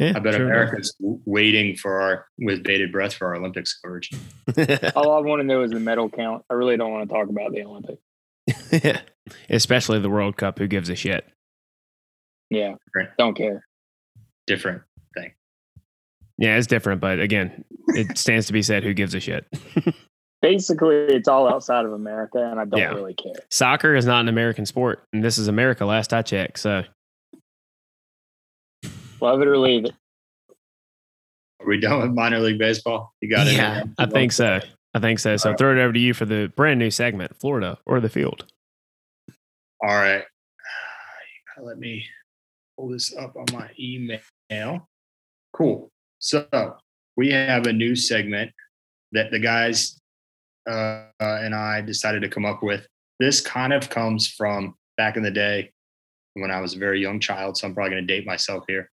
[0.00, 3.78] Yeah, I bet true America's w- waiting for our with bated breath for our Olympics
[3.80, 4.10] coverage.
[4.96, 6.42] All I want to know is the medal count.
[6.50, 9.02] I really don't want to talk about the Olympics.
[9.48, 10.58] Especially the World Cup.
[10.58, 11.24] Who gives a shit?
[12.50, 13.08] Yeah, Right.
[13.16, 13.64] don't care.
[14.46, 14.82] Different.
[15.16, 15.32] Thing.
[16.38, 18.82] Yeah, it's different, but again, it stands to be said.
[18.84, 19.46] Who gives a shit?
[20.42, 22.92] Basically, it's all outside of America, and I don't Yeah.
[22.94, 23.32] really care.
[23.50, 25.86] Soccer is not an American sport, and this is America.
[25.86, 26.82] Last I checked, so
[29.20, 29.94] Love it or leave it.
[31.60, 33.14] Are we done with minor league baseball?
[33.22, 33.54] You got it.
[33.54, 34.60] yeah, I think so.
[34.92, 35.36] I think so.
[35.38, 35.58] So All right.
[35.58, 38.44] throw it over to you for the brand new segment, Florida or the field.
[39.82, 40.24] All right.
[41.62, 42.04] Let me
[42.76, 44.20] pull this up on my email.
[45.52, 45.90] Cool.
[46.18, 46.46] So
[47.16, 48.50] we have a new segment
[49.12, 49.98] that the guys
[50.68, 52.86] uh, and I decided to come up with.
[53.20, 55.70] This kind of comes from back in the day
[56.34, 57.56] when I was a very young child.
[57.56, 58.90] So I'm probably going to date myself here.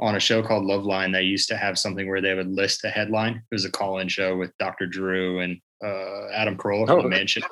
[0.00, 2.88] On a show called Loveline, they used to have something where they would list a
[2.88, 3.34] headline.
[3.36, 4.86] It was a call-in show with Dr.
[4.86, 7.02] Drew and uh, Adam Carolla from Oh.
[7.02, 7.42] the Mansion.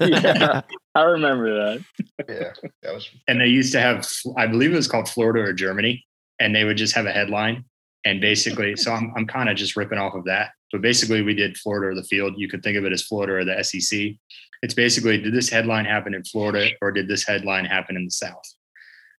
[0.00, 0.62] yeah,
[0.96, 1.84] I remember that.
[2.28, 5.52] Yeah, that was and they used to have i believe it was called florida or
[5.52, 6.04] germany
[6.40, 7.64] and they would just have a headline.
[8.04, 10.50] And basically so i'm, I'm kind of just ripping off of that.
[10.72, 12.34] But basically we did florida or the field.
[12.36, 14.16] You could think of it as florida or the sec
[14.62, 18.10] it's basically did this headline happen in florida or did this headline happen in the
[18.10, 18.44] south?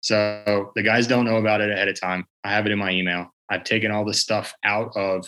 [0.01, 2.27] So the guys don't know about it ahead of time.
[2.45, 3.35] I have it in my email.
[3.51, 5.27] I've taken all the stuff out of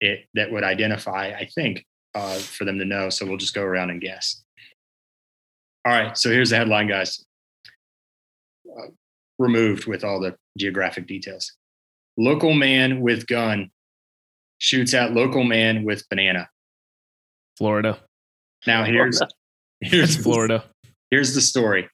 [0.00, 3.10] it that would identify i think uh, for them to know.
[3.10, 4.42] So we'll just go around and guess.
[5.84, 6.16] All right.
[6.16, 7.24] So here's the headline guys.
[9.38, 11.52] Removed with all the geographic details.
[12.16, 13.70] Local man with gun
[14.58, 16.48] shoots at local man with banana.
[17.58, 17.98] Florida.
[18.66, 19.20] Now here's
[19.80, 20.64] here's Florida.
[21.10, 21.88] Here's the story.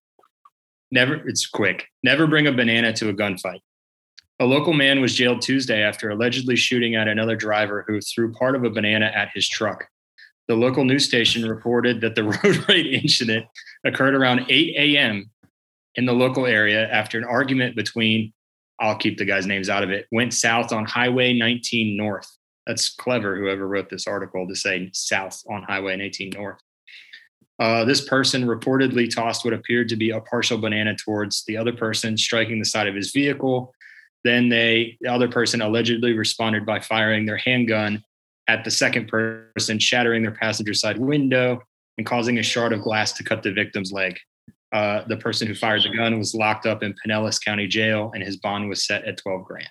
[0.91, 1.87] Never it's quick.
[2.03, 3.61] Never bring a banana to a gunfight.
[4.41, 8.57] A local man was jailed Tuesday after allegedly shooting at another driver who threw part
[8.57, 9.87] of a banana at his truck.
[10.49, 13.47] The local news station reported that the road rage incident
[13.85, 15.31] occurred around 8 a.m.
[15.95, 18.33] in the local area after an argument between,
[18.83, 22.29] I'll keep the guys' names out of it, went south on Highway 19 North.
[22.67, 26.59] That's clever, whoever wrote this article, to say south on Highway 19 North.
[27.61, 31.73] Uh, this person reportedly tossed what appeared to be a partial banana towards the other
[31.73, 33.73] person, striking the side of his vehicle.
[34.25, 38.03] Then they, the other person allegedly responded by firing their handgun
[38.49, 41.63] at the second person, shattering their passenger side window
[41.99, 44.19] and causing a shard of glass to cut the victim's leg.
[44.73, 48.23] Uh, the person who fired the gun was locked up in Pinellas County Jail, and
[48.23, 49.69] his bond was set at 12 grand.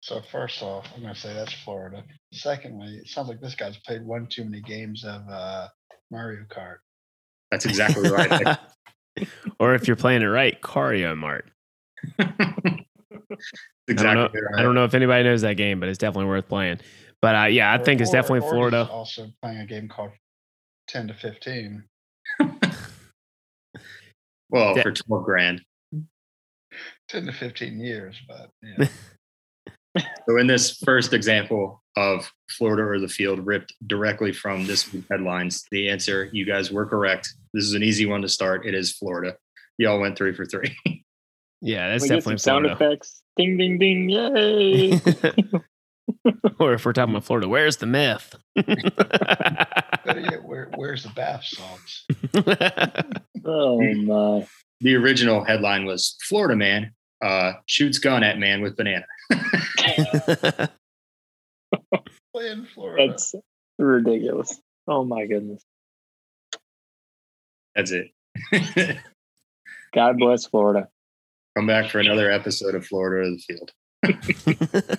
[0.00, 0.20] so.
[0.32, 2.02] First off, I'm gonna say that's Florida.
[2.32, 5.68] Secondly, it sounds like this guy's played one too many games of uh,
[6.10, 6.78] Mario Kart.
[7.52, 8.58] That's exactly right.
[9.60, 11.48] or if you're playing it right, Cario Mart.
[12.18, 12.84] exactly
[13.88, 14.58] I don't, know, right.
[14.58, 16.80] I don't know if anybody knows that game, but it's definitely worth playing.
[17.22, 18.88] But uh, yeah, I Or- think it's or- definitely or Florida.
[18.90, 20.10] Also playing a game called
[20.88, 21.84] Ten to Fifteen.
[24.54, 24.84] Well, Yeah.
[24.84, 25.62] for 12 grand.
[27.08, 28.88] 10 to 15 years, but yeah.
[30.28, 35.06] So in this first example of Florida or the field ripped directly from this week's
[35.08, 37.32] headlines, the answer, you guys were correct.
[37.52, 38.66] This is an easy one to start.
[38.66, 39.36] It is Florida.
[39.78, 40.74] Y'all went three for three.
[41.60, 43.22] Yeah, that's we get some definitely sound effects.
[43.36, 44.10] Ding, ding, ding.
[44.10, 45.00] Yay.
[46.58, 48.34] or if we're talking about Florida, where's the myth?
[48.54, 52.06] Better yet, where, where's the bath salts?
[53.44, 54.46] oh, my.
[54.80, 59.06] the original headline was Florida man uh, shoots gun at man with banana.
[62.32, 63.08] Play in Florida.
[63.08, 63.34] That's
[63.78, 64.60] ridiculous.
[64.86, 65.62] Oh, my goodness.
[67.74, 68.10] That's it.
[69.94, 70.88] God bless Florida.
[71.56, 74.98] Come back for another episode of Florida or the field.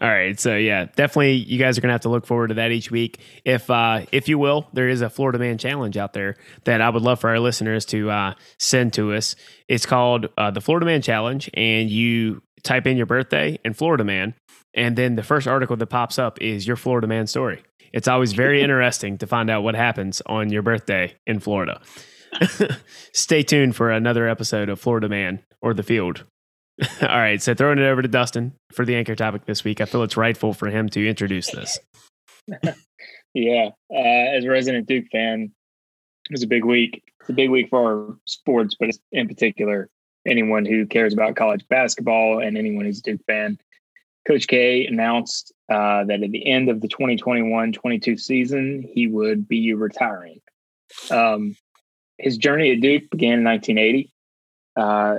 [0.00, 2.70] All right, so yeah, definitely, you guys are gonna have to look forward to that
[2.70, 3.18] each week.
[3.44, 6.90] If uh, if you will, there is a Florida Man challenge out there that I
[6.90, 9.36] would love for our listeners to uh, send to us.
[9.68, 14.04] It's called uh, the Florida Man Challenge, and you type in your birthday and Florida
[14.04, 14.34] Man,
[14.74, 17.62] and then the first article that pops up is your Florida Man story.
[17.94, 21.80] It's always very interesting to find out what happens on your birthday in Florida.
[23.12, 26.24] Stay tuned for another episode of Florida Man or the Field.
[27.02, 29.80] All right, so throwing it over to Dustin for the anchor topic this week.
[29.80, 31.78] I feel it's rightful for him to introduce this.
[33.36, 33.68] Yeah.
[33.92, 35.52] Uh, as a resident Duke fan,
[36.30, 37.02] it was a big week.
[37.20, 39.90] It's a big week for our sports, but in particular,
[40.26, 43.58] anyone who cares about college basketball and anyone who's a Duke fan.
[44.26, 49.46] Coach K announced uh, that at the end of the 2021 22 season, he would
[49.46, 50.40] be retiring.
[51.10, 51.56] Um,
[52.16, 54.12] his journey at Duke began in 1980,
[54.76, 55.16] uh,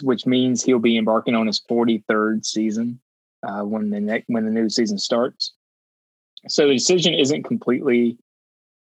[0.00, 3.00] which means he'll be embarking on his 43rd season
[3.42, 5.52] uh, when the ne- when the new season starts.
[6.48, 8.18] So the decision isn't completely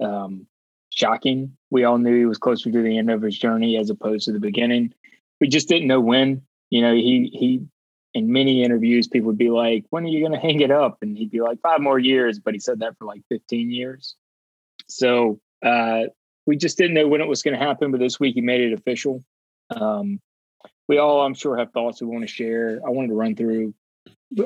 [0.01, 0.47] um,
[0.91, 1.57] shocking.
[1.71, 4.33] We all knew he was closer to the end of his journey as opposed to
[4.33, 4.95] the beginning.
[5.41, 6.43] We just didn't know when.
[6.71, 7.67] You know, he he
[8.15, 10.99] in many interviews, people would be like, "When are you going to hang it up?"
[11.03, 14.17] And he'd be like, five more years." But he said that for like 15 years.
[14.89, 16.05] So uh,
[16.47, 17.91] we just didn't know when it was going to happen.
[17.91, 19.23] But this week, he made it official.
[19.71, 20.21] Um,
[20.89, 22.81] we all, I'm sure, have thoughts we want to share.
[22.87, 23.75] I wanted to run through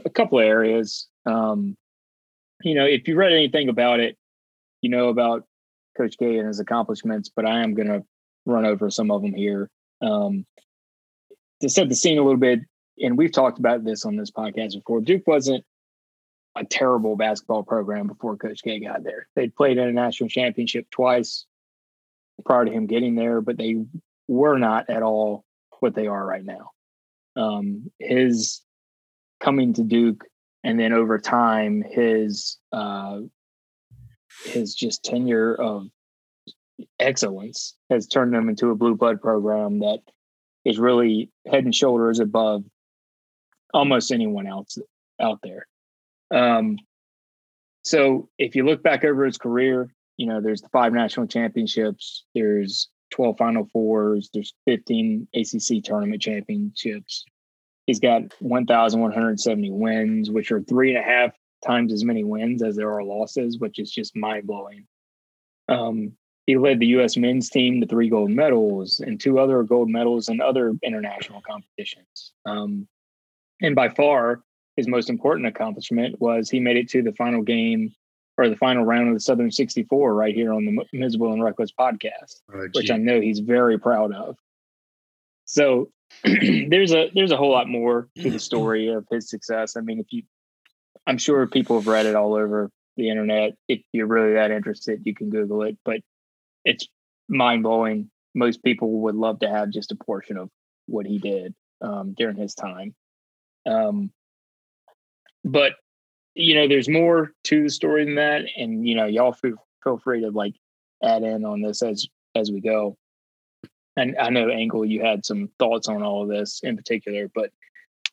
[0.05, 1.09] a couple of areas.
[1.27, 1.77] Um,
[2.63, 4.17] you know, if you read anything about it,
[4.83, 5.45] you know about
[5.97, 8.05] Coach K and his accomplishments, but I am going to
[8.47, 9.69] run over some of them here.
[10.01, 10.47] Um,
[11.61, 12.61] to set the scene a little bit,
[12.99, 15.65] and we've talked about this on this podcast before, Duke wasn't
[16.57, 19.29] a terrible basketball program before Coach K got there.
[19.37, 21.45] They'd played in a national championship twice
[22.45, 23.85] prior to him getting there, but they
[24.27, 25.45] were not at all
[25.81, 26.71] what they are right now.
[27.37, 28.61] Um, his
[29.41, 30.25] coming to Duke
[30.63, 33.21] and then over time his uh,
[34.45, 35.89] his just tenure of
[36.99, 40.01] excellence has turned them into a blue blood program that
[40.65, 42.65] is really head and shoulders above
[43.73, 44.79] almost anyone else
[45.21, 45.67] out there.
[46.31, 46.79] Um,
[47.83, 52.25] so if you look back over his career, you know, there's the five national championships,
[52.35, 57.25] there's 12 Final Fours, there's 15 ACC tournament championships.
[57.87, 61.33] He's got 1,170 wins, which are three and a half
[61.67, 64.87] times as many wins as there are losses, which is just mind blowing.
[65.69, 66.13] Um,
[66.47, 67.17] he led the U.S.
[67.17, 72.33] men's team to three gold medals and two other gold medals in other international competitions.
[72.45, 72.89] Um,
[73.63, 74.43] and by far,
[74.77, 77.95] his most important accomplishment was he made it to the final game
[78.41, 81.73] or the final round of the Southern 64 right here on the Miserable and Reckless
[81.79, 84.37] podcast, oh, which I know he's very proud of.
[85.45, 85.91] So
[86.25, 89.77] there's a there's a whole lot more to the story of his success.
[89.77, 90.23] I mean, if you,
[91.07, 93.57] I'm sure people have read it all over the internet.
[93.69, 95.77] If you're really that interested, you can Google it.
[95.85, 96.01] But
[96.65, 96.89] it's
[97.29, 98.11] mind blowing.
[98.35, 100.49] Most people would love to have just a portion of
[100.87, 102.95] what he did um, during his time.
[103.67, 104.11] Um,
[105.45, 105.73] but
[106.35, 109.99] you know, there's more to the story than that, and you know, y'all feel, feel
[109.99, 110.55] free to like
[111.03, 112.97] add in on this as as we go.
[113.97, 117.51] And I know Engel, you had some thoughts on all of this in particular, but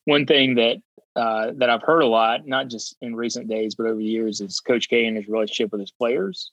[0.05, 0.77] one thing that
[1.15, 4.41] uh, that I've heard a lot, not just in recent days, but over the years,
[4.41, 6.51] is Coach K and his relationship with his players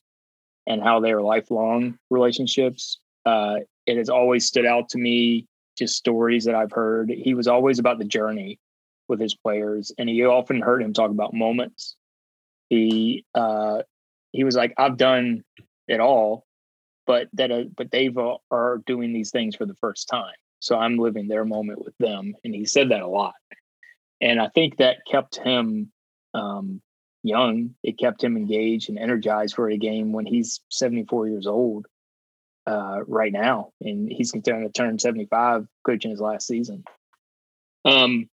[0.67, 2.99] and how they are lifelong relationships.
[3.27, 5.47] Uh, it has always stood out to me,
[5.77, 7.11] just stories that I've heard.
[7.11, 8.59] He was always about the journey
[9.09, 11.97] with his players, and you often heard him talk about moments.
[12.69, 13.83] He uh,
[14.33, 15.45] he was like, "I've done
[15.89, 16.47] it all,
[17.07, 20.77] but that uh, but they've uh, are doing these things for the first time, so
[20.77, 23.35] I'm living their moment with them." And he said that a lot,
[24.21, 25.93] and I think that kept him
[26.33, 26.81] um,
[27.23, 27.75] young.
[27.83, 31.87] It kept him engaged and energized for a game when he's 74 years old
[32.67, 36.85] uh, right now, and he's going to turn 75 coaching his last season.
[37.85, 38.29] Um,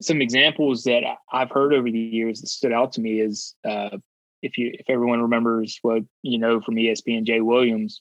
[0.00, 3.98] some examples that I've heard over the years that stood out to me is uh,
[4.42, 8.00] if you if everyone remembers what you know from ESPN, Jay Williams,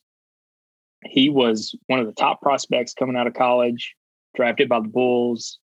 [1.04, 3.96] he was one of the top prospects coming out of college,
[4.36, 5.60] drafted by the Bulls,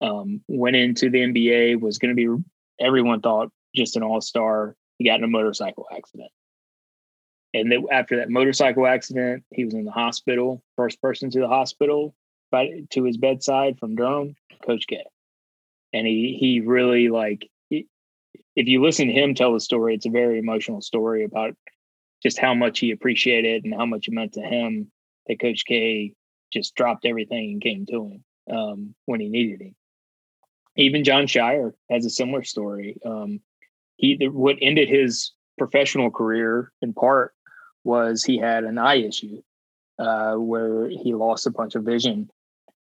[0.00, 2.42] um, went into the NBA, was going to be
[2.78, 4.76] everyone thought just an all star.
[4.98, 6.30] He got in a motorcycle accident.
[7.54, 11.48] And then after that motorcycle accident, he was in the hospital, first person to the
[11.48, 12.14] hospital,
[12.50, 15.02] but to his bedside from Durham, Coach K
[15.92, 20.10] and he he really like if you listen to him tell the story it's a
[20.10, 21.54] very emotional story about
[22.22, 24.90] just how much he appreciated and how much it meant to him
[25.26, 26.14] that coach k
[26.52, 28.24] just dropped everything and came to him
[28.54, 29.74] um, when he needed him.
[30.76, 32.96] Even John Scheyer has a similar story.
[33.04, 33.40] Um,
[33.96, 37.34] he what ended his professional career in part
[37.84, 39.42] was he had an eye issue
[39.98, 42.30] uh, where he lost a bunch of vision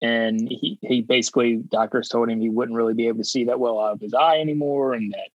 [0.01, 3.59] and he, he basically doctors told him he wouldn't really be able to see that
[3.59, 5.29] well out of his eye anymore and that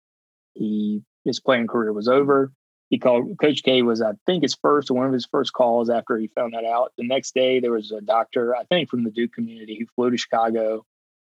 [0.54, 2.52] he his playing career was over.
[2.88, 6.16] He called coach k was i think his first one of his first calls after
[6.18, 6.92] he found that out.
[6.98, 10.10] The next day there was a doctor i think from the duke community who flew
[10.10, 10.84] to chicago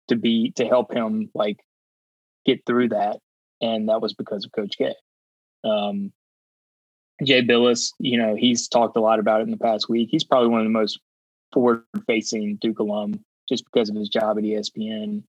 [0.09, 1.59] to be to help him like
[2.45, 3.19] get through that.
[3.61, 4.95] And that was because of coach k.
[5.65, 6.13] Um,
[7.25, 10.09] jay Bilas, you know he's talked a lot about it in the past week.
[10.11, 10.99] He's probably one of the most
[11.53, 15.23] forward facing Duke alum just because of his job at ESPN.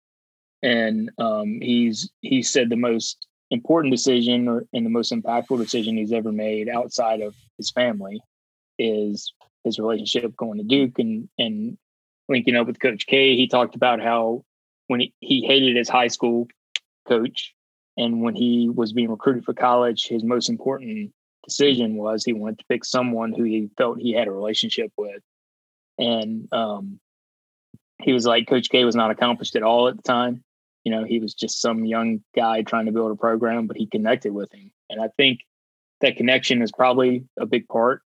[0.63, 5.97] And um, he's he said the most important decision or and the most impactful decision
[5.97, 8.23] he's ever made outside of his family
[8.79, 9.33] is
[9.65, 11.77] his relationship going to Duke and and
[12.29, 13.37] linking up with Coach K.
[13.37, 14.45] He talked about how
[14.87, 16.49] when he, he hated his high school
[17.09, 17.55] coach,
[17.97, 21.13] and when he was being recruited for college, his most important
[21.45, 25.23] decision was he wanted to pick someone who he felt he had a relationship with,
[26.03, 27.01] and um,
[28.03, 30.43] he was like Coach K was not accomplished at all at the time.
[30.85, 33.87] You know, he was just some young guy trying to build a program, but he
[33.87, 35.41] connected with him, and I think
[36.01, 38.03] that connection is probably a big part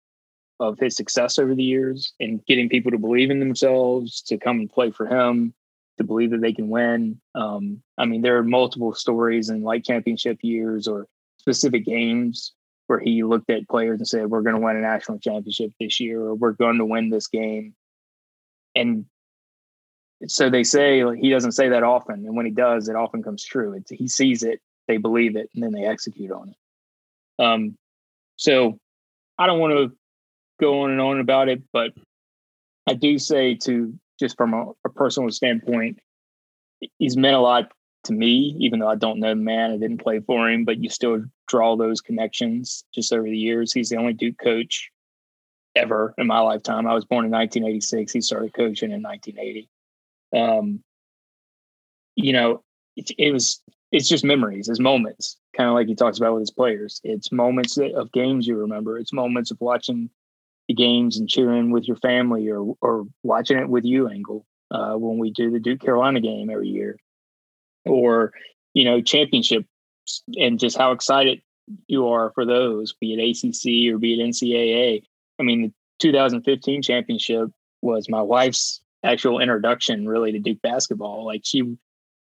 [0.59, 4.59] of his success over the years and getting people to believe in themselves, to come
[4.59, 5.53] and play for him,
[5.97, 7.19] to believe that they can win.
[7.33, 12.53] Um, I mean, there are multiple stories in like championship years or specific games
[12.87, 15.99] where he looked at players and said, "We're going to win a national championship this
[15.99, 17.73] year, or we're going to win this game."
[18.75, 19.05] And
[20.27, 23.43] so they say he doesn't say that often, and when he does, it often comes
[23.43, 23.81] true.
[23.89, 27.43] He sees it, they believe it, and then they execute on it.
[27.43, 27.77] Um,
[28.37, 28.79] so
[29.37, 29.95] I don't want to
[30.59, 31.91] go on and on about it, but
[32.87, 35.99] I do say to just from a, a, personal standpoint,
[36.97, 37.71] he's meant a lot
[38.05, 40.81] to me, even though I don't know the man, I didn't play for him, but
[40.81, 43.73] you still draw those connections just over the years.
[43.73, 44.89] He's the only Duke coach
[45.75, 46.87] ever in my lifetime.
[46.87, 48.11] I was born in 1986.
[48.11, 49.69] He started coaching in 1980.
[50.35, 50.83] Um,
[52.15, 52.63] you know,
[52.95, 53.61] it, it was
[53.91, 56.99] it's just memories, it's moments, kind of like he talks about with his players.
[57.03, 58.97] It's moments of games you remember.
[58.97, 60.09] It's moments of watching
[60.67, 64.93] the games and cheering with your family or or watching it with you, Engel, uh,
[64.93, 66.97] when we do the Duke Carolina game every year,
[67.85, 68.33] or
[68.73, 69.67] you know championships
[70.37, 71.41] and just how excited
[71.87, 75.03] you are for those, be it ACC or be it NCAA.
[75.39, 77.49] I mean, the 2015 championship
[77.81, 81.25] was my wife's actual introduction really to Duke basketball.
[81.25, 81.77] Like she,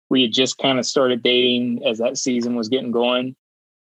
[0.09, 3.35] we had just kind of started dating as that season was getting going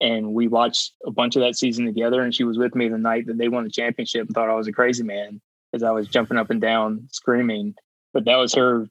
[0.00, 2.22] and we watched a bunch of that season together.
[2.22, 4.54] And she was with me the night that they won the championship and thought I
[4.54, 5.40] was a crazy man
[5.72, 7.74] as I was jumping up and down screaming.
[8.12, 8.88] But that was her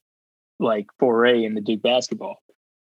[0.59, 2.41] like foray into Duke basketball.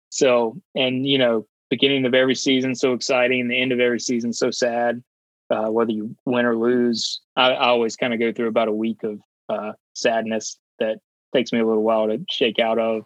[0.10, 4.32] So, and you know, beginning of every season so exciting, the end of every season
[4.32, 5.04] so sad.
[5.50, 8.74] Uh, whether you win or lose, I, I always kind of go through about a
[8.74, 9.20] week of
[9.50, 10.98] uh, sadness that
[11.34, 13.04] takes me a little while to shake out of.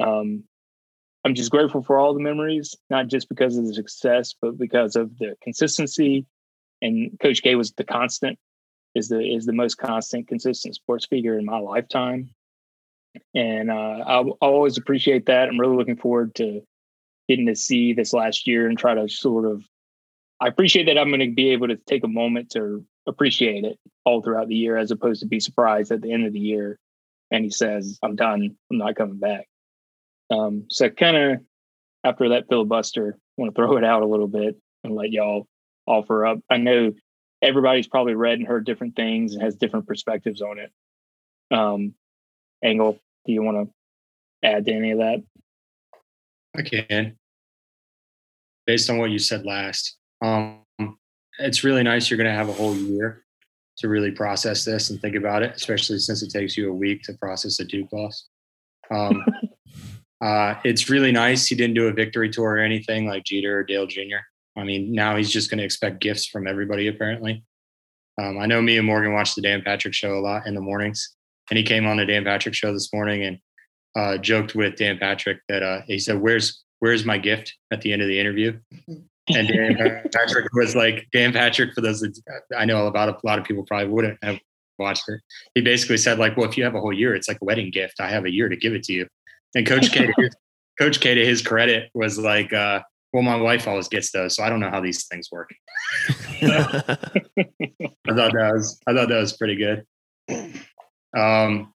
[0.00, 0.44] Um,
[1.24, 4.94] I'm just grateful for all the memories, not just because of the success, but because
[4.94, 6.24] of the consistency.
[6.80, 8.38] And Coach K was the constant,
[8.94, 12.30] is the is the most constant, consistent sports figure in my lifetime.
[13.34, 15.48] And uh, I'll, I'll always appreciate that.
[15.48, 16.62] I'm really looking forward to
[17.28, 19.64] getting to see this last year and try to sort of.
[20.40, 23.78] I appreciate that I'm going to be able to take a moment to appreciate it
[24.04, 26.78] all throughout the year, as opposed to be surprised at the end of the year
[27.30, 28.56] and he says, "I'm done.
[28.70, 29.48] I'm not coming back."
[30.30, 31.40] Um, so kind of
[32.04, 35.46] after that filibuster, I want to throw it out a little bit and let y'all
[35.86, 36.38] offer up.
[36.50, 36.92] I know
[37.42, 40.72] everybody's probably read and heard different things and has different perspectives on it.
[41.50, 41.94] Um,
[42.62, 45.22] Engel, do you want to add to any of that?
[46.56, 47.16] I can.
[48.66, 50.60] Based on what you said last, um,
[51.38, 53.24] it's really nice you're going to have a whole year
[53.78, 57.02] to really process this and think about it, especially since it takes you a week
[57.02, 58.28] to process a Duke loss.
[58.90, 59.24] Um,
[60.20, 61.46] Uh, it's really nice.
[61.46, 64.24] He didn't do a victory tour or anything like Jeter or Dale Jr.
[64.56, 67.44] I mean, now he's just going to expect gifts from everybody, apparently.
[68.20, 70.60] Um, I know me and Morgan watch the Dan Patrick show a lot in the
[70.60, 71.16] mornings,
[71.50, 73.38] and he came on the Dan Patrick show this morning and
[73.94, 77.92] uh, joked with Dan Patrick that uh, he said, "Where's where's my gift?" at the
[77.92, 78.58] end of the interview.
[79.34, 83.38] And Dan Patrick was like, Dan Patrick, for those that I know about, a lot
[83.38, 84.38] of people probably wouldn't have
[84.78, 85.20] watched it.
[85.54, 87.70] He basically said, like, well, if you have a whole year, it's like a wedding
[87.70, 88.00] gift.
[88.00, 89.06] I have a year to give it to you.
[89.54, 90.12] And Coach K,
[90.78, 94.42] Coach K, to his credit, was like, uh, "Well, my wife always gets those, so
[94.42, 95.50] I don't know how these things work."
[96.42, 96.96] I
[98.14, 99.84] thought that was I thought that was pretty good.
[101.16, 101.72] Um,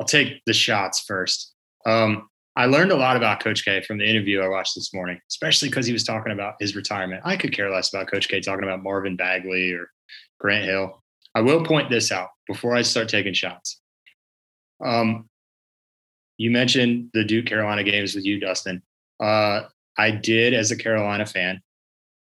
[0.00, 1.54] I'll take the shots first.
[1.86, 5.20] Um, I learned a lot about Coach K from the interview I watched this morning,
[5.30, 7.22] especially because he was talking about his retirement.
[7.24, 9.90] I could care less about Coach K talking about Marvin Bagley or
[10.38, 11.02] Grant Hill.
[11.34, 13.80] I will point this out before I start taking shots.
[14.84, 15.28] Um,
[16.38, 18.82] you mentioned the Duke Carolina games with you, Dustin.
[19.22, 19.62] Uh,
[19.96, 21.60] I did as a Carolina fan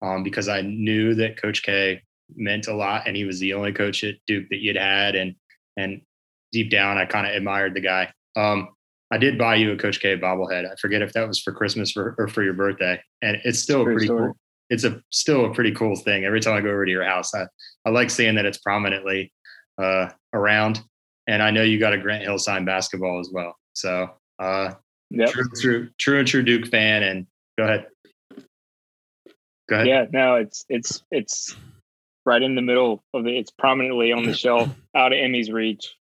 [0.02, 2.02] um, because I knew that Coach K
[2.36, 5.36] meant a lot, and he was the only coach at Duke that you'd had, and
[5.78, 6.02] and
[6.52, 8.12] deep down, I kind of admired the guy.
[8.36, 8.70] Um,
[9.12, 10.70] I did buy you a Coach K bobblehead.
[10.70, 13.82] I forget if that was for Christmas or, or for your birthday, and it's still
[13.82, 14.36] a pretty cool.
[14.70, 16.26] It's a still a pretty cool thing.
[16.26, 17.46] Every time I go over to your house, I,
[17.86, 19.32] I like seeing that it's prominently
[19.78, 20.82] uh, around
[21.28, 23.56] and I know you got a Grant Hill signed basketball as well.
[23.74, 24.74] So, uh,
[25.10, 25.30] yep.
[25.30, 27.04] true, true, true and true Duke fan.
[27.04, 27.28] And
[27.58, 27.88] go ahead.
[29.70, 29.88] Go ahead.
[29.88, 31.56] Yeah, no, it's it's it's
[32.26, 33.36] right in the middle of it.
[33.36, 35.96] It's prominently on the shelf, out of Emmy's reach,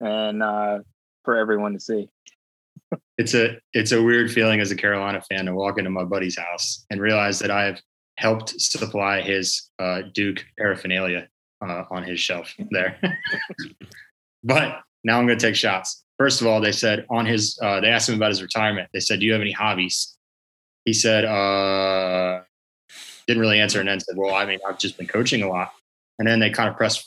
[0.00, 0.80] and uh,
[1.24, 2.10] for everyone to see.
[3.18, 6.38] It's a it's a weird feeling as a Carolina fan to walk into my buddy's
[6.38, 7.80] house and realize that I have
[8.16, 11.28] helped supply his uh, Duke paraphernalia
[11.60, 12.98] uh, on his shelf there.
[14.44, 16.04] but now I'm going to take shots.
[16.18, 18.88] First of all, they said on his, uh, they asked him about his retirement.
[18.92, 20.16] They said, "Do you have any hobbies?"
[20.84, 22.42] He said, uh,
[23.26, 25.72] didn't really answer, and then said, "Well, I mean, I've just been coaching a lot."
[26.18, 27.06] And then they kind of pressed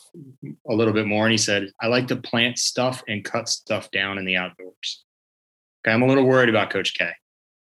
[0.70, 3.92] a little bit more, and he said, "I like to plant stuff and cut stuff
[3.92, 5.04] down in the outdoors."
[5.86, 7.12] Okay, I'm a little worried about Coach K.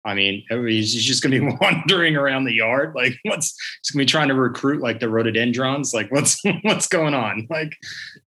[0.05, 2.95] I mean, he's just going to be wandering around the yard.
[2.95, 5.95] Like, what's he's going to be trying to recruit like the rhododendrons?
[5.95, 7.47] Like, what's what's going on?
[7.51, 7.73] Like,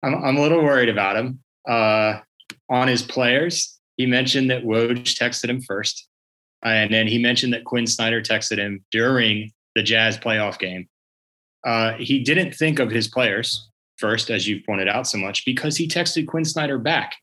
[0.04, 1.40] I'm I'm a little worried about him.
[1.68, 2.20] Uh,
[2.70, 6.08] on his players, he mentioned that Woj texted him first,
[6.64, 10.88] and then he mentioned that Quin Snyder texted him during the Jazz playoff game.
[11.66, 15.78] Uh, he didn't think of his players first, as you've pointed out so much, because
[15.78, 17.16] he texted Quin Snyder back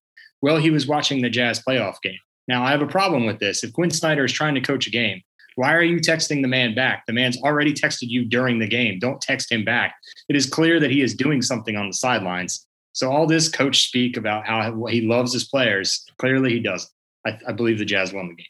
[0.42, 2.18] Well, he was watching the Jazz playoff game.
[2.49, 3.64] Now, I have a problem with this.
[3.64, 5.22] If Quin Snyder is trying to coach a game,
[5.57, 7.05] why are you texting the man back?
[7.07, 8.99] The man's already texted you during the game.
[8.99, 9.94] Don't text him back.
[10.28, 12.66] It is clear that he is doing something on the sidelines.
[12.92, 16.90] So all this coach speak about how he loves his players, clearly he doesn't.
[17.26, 18.47] I, I believe the Jazz won the game.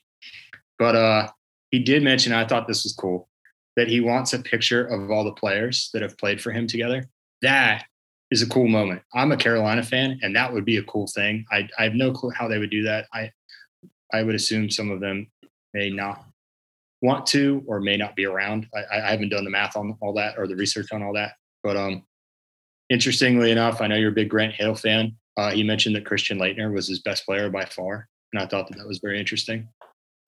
[0.79, 1.29] But uh,
[1.71, 3.29] he did mention, I thought this was cool,
[3.77, 7.09] that he wants a picture of all the players that have played for him together.
[7.43, 7.85] That
[8.31, 9.03] is a cool moment.
[9.15, 11.45] I'm a Carolina fan, and that would be a cool thing.
[11.51, 13.07] I, I have no clue how they would do that.
[13.13, 13.31] I
[14.13, 15.31] I would assume some of them
[15.75, 16.25] may not
[17.03, 18.67] want to or may not be around.
[18.75, 21.35] I, I haven't done the math on all that or the research on all that.
[21.63, 22.05] But um,
[22.91, 25.17] interestingly enough, I know you're a big Grant Hill fan.
[25.37, 28.69] Uh, he mentioned that Christian Laettner was his best player by far, and I thought
[28.69, 29.69] that that was very interesting.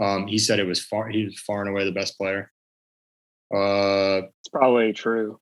[0.01, 2.53] Um, he said it was far he was far and away the best player.
[3.55, 5.41] Uh, it's probably true.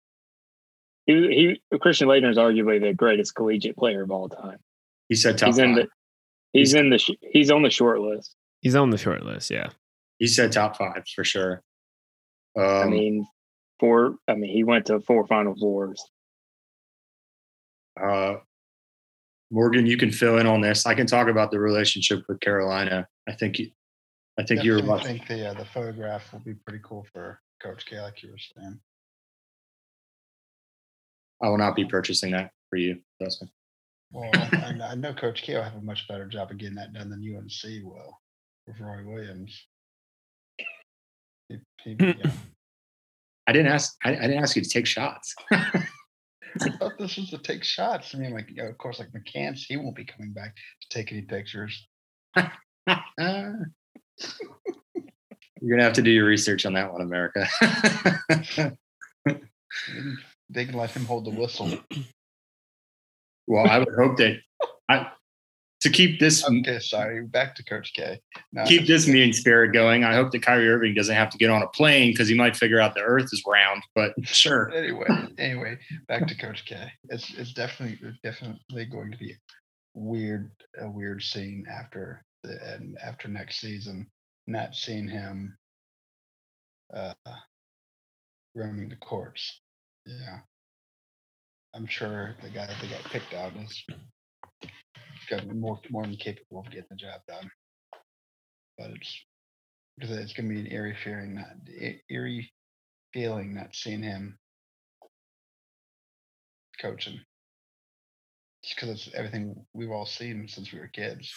[1.07, 4.59] He, he Christian Laettner is arguably the greatest collegiate player of all time.
[5.09, 5.89] He said top he's in the
[6.59, 8.35] he's, in the sh- he's on the short list.
[8.61, 9.51] He's on the short list.
[9.51, 9.71] Yeah.
[10.19, 11.63] He said top five for sure.
[12.59, 13.27] Um, I mean,
[13.79, 14.17] four.
[14.29, 16.03] I mean, he went to four Final Fours.
[18.03, 18.37] uh,
[19.51, 20.87] Morgan, you can fill in on this.
[20.87, 23.07] I can talk about the relationship with Carolina.
[23.29, 23.71] I think you,
[24.39, 24.79] I think you're.
[24.79, 28.23] Definitely about- think the uh, the photograph will be pretty cool for Coach K, like
[28.23, 28.81] you were saying.
[31.43, 33.51] I will not be purchasing that for you, Dustin.
[34.13, 36.93] Well, I, I know Coach K will have a much better job of getting that
[36.93, 38.21] done than UNC will
[38.67, 39.67] with Roy Williams.
[41.49, 42.05] He, he, hmm.
[42.05, 42.31] yeah.
[43.47, 43.97] I didn't ask.
[44.05, 45.35] I, I didn't ask you to take shots.
[45.53, 48.15] I thought this was to take shots.
[48.15, 50.89] I mean, like, you know, of course, like McCants, he won't be coming back to
[50.89, 51.87] take any pictures.
[52.37, 52.51] You're
[55.71, 57.47] gonna have to do your research on that one, America.
[60.49, 61.79] They can let him hold the whistle.
[63.47, 64.39] well, I would hope that
[64.89, 65.11] I
[65.81, 67.23] to keep this Okay, sorry.
[67.23, 68.21] Back to Coach K.
[68.53, 70.05] No, keep this mean spirit going.
[70.05, 72.57] I hope that Kyrie Irving doesn't have to get on a plane because he might
[72.57, 73.83] figure out the Earth is round.
[73.95, 75.07] But sure, anyway,
[75.39, 75.79] anyway,
[76.09, 76.91] back to Coach K.
[77.09, 79.37] It's it's definitely definitely going to be
[79.95, 84.07] weird a weird scene after the and after next season,
[84.47, 85.57] not seeing him
[86.95, 87.15] uh
[88.55, 89.61] roaming the courts.
[90.07, 90.39] Yeah.
[91.77, 93.85] I'm sure the guy that they got picked out is
[95.29, 97.51] got more more than capable of getting the job done.
[98.79, 99.25] But it's
[99.99, 101.51] because it's gonna be an eerie feeling not
[102.09, 102.51] eerie
[103.13, 104.39] feeling not seeing him
[106.81, 107.21] coaching.
[108.65, 111.31] Just because it's everything we've all seen since we were kids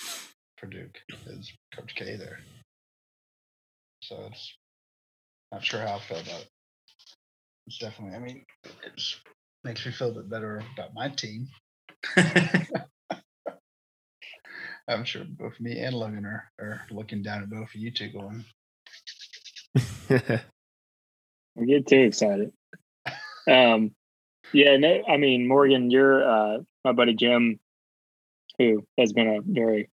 [0.58, 2.40] for Duke is Coach K there.
[4.04, 4.56] So it's
[5.52, 6.50] not sure how I feel about it.
[7.68, 8.46] It's definitely I mean
[8.86, 9.20] it's
[9.64, 11.47] makes me feel a bit better about my team.
[14.88, 18.10] I'm sure both me and Logan are, are looking down at both of you two
[18.10, 18.43] going,
[21.55, 22.51] We get too excited.
[23.47, 23.91] Um,
[24.53, 27.60] yeah, no, I mean Morgan, you're uh, my buddy Jim,
[28.57, 29.89] who has been a very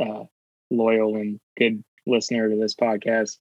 [0.00, 0.24] uh,
[0.70, 3.38] loyal and good listener to this podcast.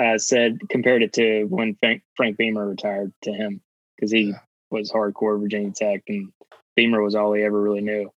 [0.00, 3.60] Uh, said compared it to when Frank, Frank Beamer retired to him
[3.94, 4.38] because he Yeah.
[4.72, 6.32] Was hardcore Virginia Tech and
[6.76, 8.10] Beamer was all he ever really knew.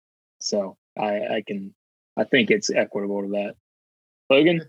[0.40, 1.74] So I, I can
[2.16, 3.54] I think it's equitable to that.
[4.28, 4.62] Logan,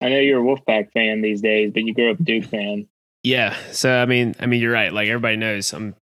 [0.00, 2.86] I know you're a Wolfpack fan these days, but you grew up a Duke fan.
[3.22, 3.56] Yeah.
[3.72, 4.92] So I mean, I mean, you're right.
[4.92, 5.94] Like everybody knows, I'm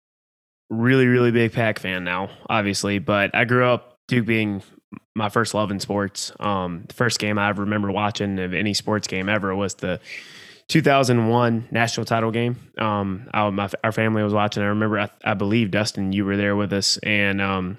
[0.70, 2.98] really, really big Pack fan now, obviously.
[2.98, 4.62] But I grew up Duke being
[5.14, 6.32] my first love in sports.
[6.40, 10.00] Um, the first game I remember watching of any sports game ever was the
[10.68, 12.56] 2001 national title game.
[12.78, 14.62] Um, I, my, our family was watching.
[14.62, 17.78] I remember, I, I, believe Dustin, you were there with us, and um,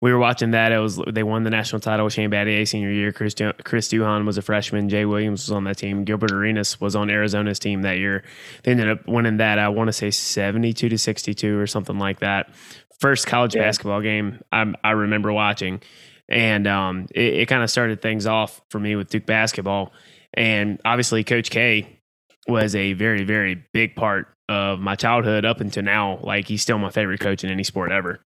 [0.00, 0.72] we were watching that.
[0.72, 2.08] It was they won the national title.
[2.08, 3.12] Shane Battier senior year.
[3.12, 4.88] Chris Chris Duhon was a freshman.
[4.88, 6.04] Jay Williams was on that team.
[6.04, 8.24] Gilbert Arenas was on Arizona's team that year.
[8.62, 9.58] They ended up winning that.
[9.58, 12.50] I want to say 72 to 62 or something like that.
[12.98, 13.62] First college yeah.
[13.62, 15.82] basketball game I, I remember watching,
[16.28, 19.92] and um, it, it kind of started things off for me with Duke basketball
[20.34, 22.00] and obviously, Coach K
[22.48, 26.18] was a very, very big part of my childhood up until now.
[26.22, 28.20] Like, he's still my favorite coach in any sport ever.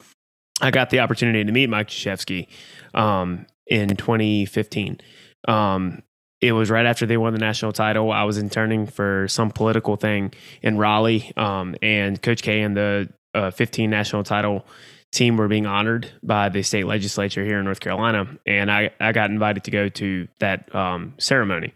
[0.60, 2.46] I got the opportunity to meet Mike Krzyzewski
[2.94, 5.00] um, in 2015.
[5.48, 6.02] Um,
[6.40, 8.12] it was right after they won the national title.
[8.12, 10.32] I was interning for some political thing
[10.62, 14.66] in Raleigh, um, and Coach K and the uh, 15 national title
[15.14, 19.12] team were being honored by the state legislature here in North Carolina, and I, I
[19.12, 21.72] got invited to go to that um, ceremony.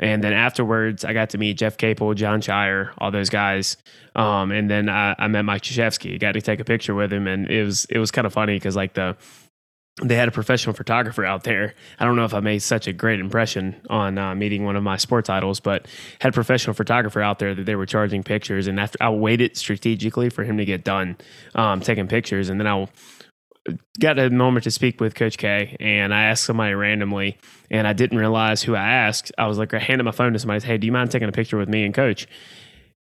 [0.00, 3.76] And then afterwards, I got to meet Jeff Capel, John Scheyer, all those guys.
[4.16, 6.18] Um, and then I, I, met Mike Krzyzewski.
[6.18, 8.56] Got to take a picture with him, and it was it was kind of funny
[8.56, 9.16] because like the
[10.02, 11.74] they had a professional photographer out there.
[11.98, 14.82] I don't know if I made such a great impression on uh, meeting one of
[14.82, 15.86] my sports idols, but
[16.20, 18.66] had a professional photographer out there that they were charging pictures.
[18.66, 21.18] And after I waited strategically for him to get done
[21.54, 22.86] um, taking pictures, and then I
[23.98, 27.38] got a moment to speak with Coach K, and I asked somebody randomly,
[27.70, 29.32] and I didn't realize who I asked.
[29.36, 31.32] I was like, I handed my phone to somebody, "Hey, do you mind taking a
[31.32, 32.26] picture with me and Coach?"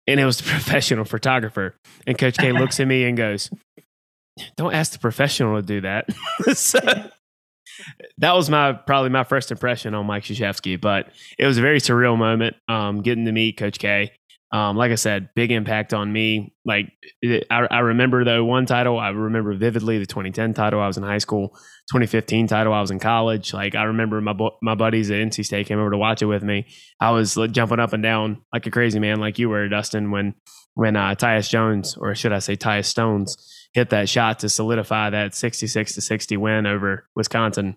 [0.05, 1.75] And it was the professional photographer.
[2.05, 3.49] And Coach K looks at me and goes,
[4.57, 6.07] don't ask the professional to do that.
[6.53, 6.79] so,
[8.17, 11.07] that was my probably my first impression on Mike Krzyzewski, but
[11.37, 14.11] it was a very surreal moment um, getting to meet Coach K.
[14.51, 16.53] Um, like I said, big impact on me.
[16.63, 16.93] Like
[17.49, 20.79] I, I, remember though one title, I remember vividly the 2010 title.
[20.79, 21.49] I was in high school.
[21.89, 23.51] 2015 title, I was in college.
[23.51, 26.43] Like I remember my my buddies at NC State came over to watch it with
[26.43, 26.67] me.
[26.99, 30.11] I was like, jumping up and down like a crazy man, like you were, Dustin,
[30.11, 30.35] when
[30.75, 33.35] when uh, Tyus Jones, or should I say Tyus Stones,
[33.73, 37.75] hit that shot to solidify that 66 to 60 win over Wisconsin.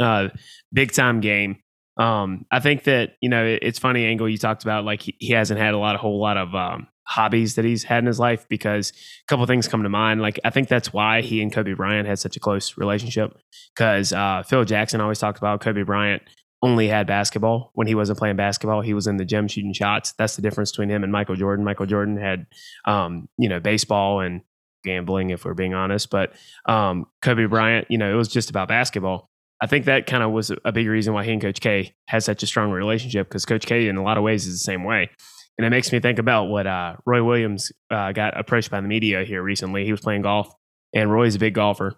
[0.00, 0.28] Uh,
[0.72, 1.58] big time game.
[1.98, 5.16] Um, I think that, you know, it, it's funny, Engel, you talked about like he,
[5.18, 8.06] he, hasn't had a lot, a whole lot of um, hobbies that he's had in
[8.06, 10.22] his life because a couple things come to mind.
[10.22, 13.36] Like, I think that's why he and Kobe Bryant had such a close relationship
[13.74, 16.22] because uh, Phil Jackson always talked about Kobe Bryant
[16.62, 18.80] only had basketball when he wasn't playing basketball.
[18.80, 20.12] He was in the gym shooting shots.
[20.18, 21.64] That's the difference between him and Michael Jordan.
[21.64, 22.46] Michael Jordan had,
[22.84, 24.42] um, you know, baseball and
[24.84, 26.10] gambling, if we're being honest.
[26.10, 26.32] But
[26.66, 29.28] um, Kobe Bryant, you know, it was just about basketball.
[29.60, 32.22] I think that kind of was a big reason why he and Coach K had
[32.22, 34.84] such a strong relationship because Coach K, in a lot of ways, is the same
[34.84, 35.10] way.
[35.58, 38.86] And it makes me think about what uh, Roy Williams uh, got approached by the
[38.86, 39.84] media here recently.
[39.84, 40.48] He was playing golf,
[40.94, 41.94] and Roy's a big golfer.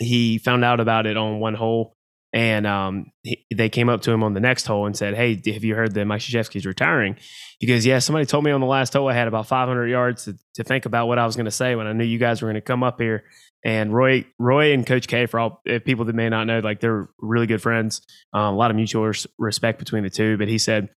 [0.00, 1.94] He found out about it on one hole
[2.32, 5.40] and um, he, they came up to him on the next hole and said, "Hey,
[5.52, 7.16] have you heard that Mike Krzyzewski's retiring?"
[7.58, 10.24] He goes, "Yeah, somebody told me on the last hole I had about 500 yards
[10.24, 12.40] to, to think about what I was going to say when I knew you guys
[12.40, 13.24] were going to come up here."
[13.64, 17.08] And Roy, Roy, and Coach K, for all people that may not know, like they're
[17.18, 18.00] really good friends.
[18.32, 20.36] Um, a lot of mutual res- respect between the two.
[20.36, 20.88] But he said,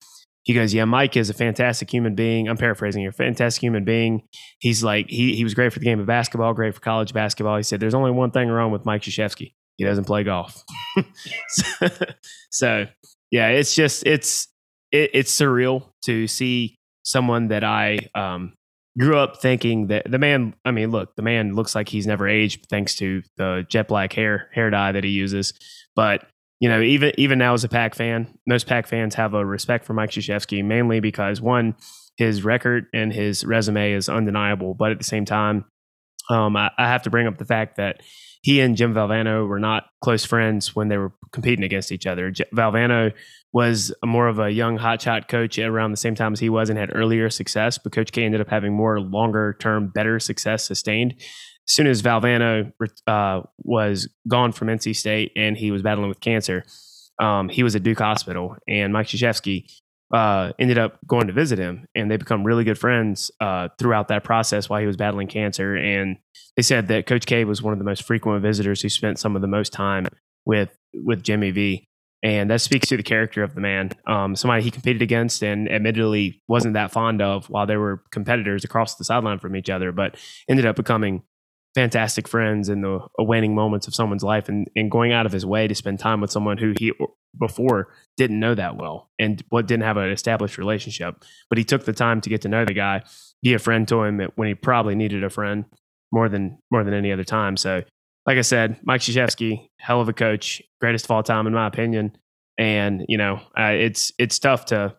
[0.45, 2.49] he goes, "Yeah, Mike is a fantastic human being.
[2.49, 3.13] I'm paraphrasing here.
[3.13, 4.23] Fantastic human being.
[4.61, 7.57] He's like he he was great for the game of basketball, great for college basketball.
[7.57, 10.63] He said, "There's only one thing wrong with Mike Krzyzewski he doesn't play golf.
[11.49, 11.89] so,
[12.51, 12.87] so,
[13.31, 14.49] yeah, it's just it's
[14.93, 18.55] it, it's surreal to see someone that I um,
[18.99, 20.55] grew up thinking that the man.
[20.65, 24.13] I mean, look, the man looks like he's never aged thanks to the jet black
[24.13, 25.53] hair hair dye that he uses.
[25.97, 26.27] But
[26.61, 29.85] you know, even even now as a Pack fan, most Pack fans have a respect
[29.85, 31.75] for Mike Krzyzewski mainly because one,
[32.17, 35.65] his record and his resume is undeniable, but at the same time,
[36.31, 38.01] um, I, I have to bring up the fact that
[38.45, 42.31] he and Jim Valvano were not close friends when they were competing against each other.
[42.31, 43.15] J- Valvano
[43.55, 46.79] was more of a young hotshot coach around the same time as he was and
[46.79, 51.15] had earlier success, but Coach K ended up having more longer term, better success sustained.
[51.19, 52.71] As soon as Valvano
[53.07, 56.65] uh, was gone from NC State and he was battling with cancer,
[57.19, 59.65] um, he was at Duke Hospital, and Mike Krzyzewski
[60.15, 64.09] uh, ended up going to visit him, and they become really good friends uh, throughout
[64.09, 65.75] that process while he was battling cancer.
[65.77, 66.19] And
[66.57, 69.35] they said that Coach K was one of the most frequent visitors who spent some
[69.35, 70.07] of the most time
[70.47, 71.85] with with Jimmy V.
[72.23, 73.91] And that speaks to the character of the man.
[74.07, 78.65] Um, somebody he competed against and admittedly wasn't that fond of while they were competitors
[78.65, 80.17] across the sideline from each other, but
[80.49, 81.23] ended up becoming
[81.75, 85.45] fantastic friends in the waning moments of someone's life and, and going out of his
[85.45, 86.93] way to spend time with someone who he
[87.39, 91.25] before didn't know that well and what didn't have an established relationship.
[91.49, 93.03] But he took the time to get to know the guy,
[93.43, 95.65] be a friend to him when he probably needed a friend
[96.13, 97.57] more than more than any other time.
[97.57, 97.83] So,
[98.27, 101.67] like I said, Mike Krzyzewski, hell of a coach, greatest of all time in my
[101.67, 102.17] opinion.
[102.57, 104.97] And you know, uh, it's it's tough to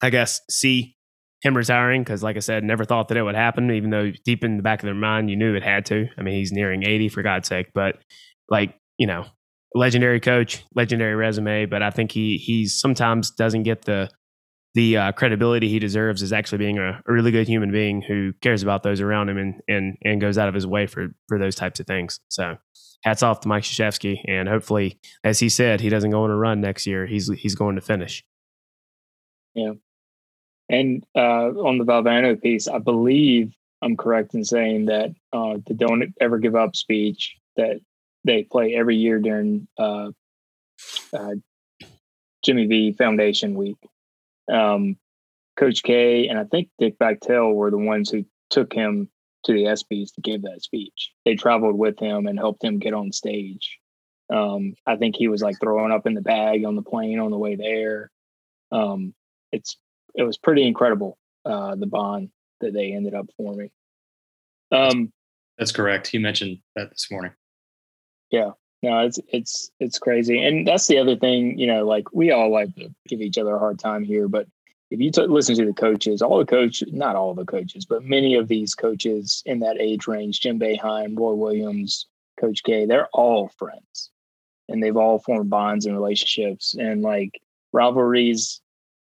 [0.00, 0.96] I guess, see
[1.42, 4.44] him retiring because, like I said, never thought that it would happen, even though deep
[4.44, 6.06] in the back of their mind, you knew it had to.
[6.18, 7.96] I mean, he's nearing 80 for God's sake, but
[8.48, 9.24] like, you know,
[9.74, 14.10] legendary coach, legendary resume, but I think he he's sometimes doesn't get the
[14.74, 18.32] the uh, credibility he deserves as actually being a, a, really good human being who
[18.40, 21.38] cares about those around him and and and goes out of his way for for
[21.38, 22.20] those types of things.
[22.28, 22.56] So,
[23.02, 26.36] hats off to Mike Krzyzewski, and hopefully, as he said, he doesn't go on a
[26.36, 27.06] run next year.
[27.06, 28.24] He's he's going to finish.
[29.54, 29.72] Yeah,
[30.70, 33.52] and uh, on the Valvano piece, I believe
[33.82, 37.80] I'm correct in saying that uh, the "Don't Ever Give Up" speech that
[38.24, 40.10] they play every year during uh,
[41.12, 41.34] uh
[42.44, 43.76] Jimmy V Foundation Week
[44.50, 44.96] um,
[45.56, 49.08] Coach K and I think Dick Bachtel were the ones who took him
[49.44, 51.12] to the ESPYS to give that speech.
[51.24, 53.78] They traveled with him and helped him get on stage.
[54.32, 57.30] Um, I think he was like throwing up in the bag on the plane on
[57.30, 58.10] the way there.
[58.70, 59.14] Um,
[59.50, 59.76] it's
[60.14, 62.30] it was pretty incredible uh, the bond
[62.60, 63.70] that they ended up forming.
[64.72, 65.12] Um,
[65.58, 66.12] that's correct.
[66.14, 67.32] You mentioned that this morning.
[68.30, 68.50] Yeah,
[68.82, 71.58] no, it's it's it's crazy, and that's the other thing.
[71.58, 74.46] You know, like we all like to give each other a hard time here, but
[74.90, 78.04] if you t- listen to the coaches, all the coaches, not all the coaches, but
[78.04, 82.06] many of these coaches in that age range, Jim Boeheim, Roy Williams,
[82.40, 84.10] Coach K, they're all friends,
[84.68, 87.40] and they've all formed bonds and relationships, and like
[87.72, 88.60] rivalries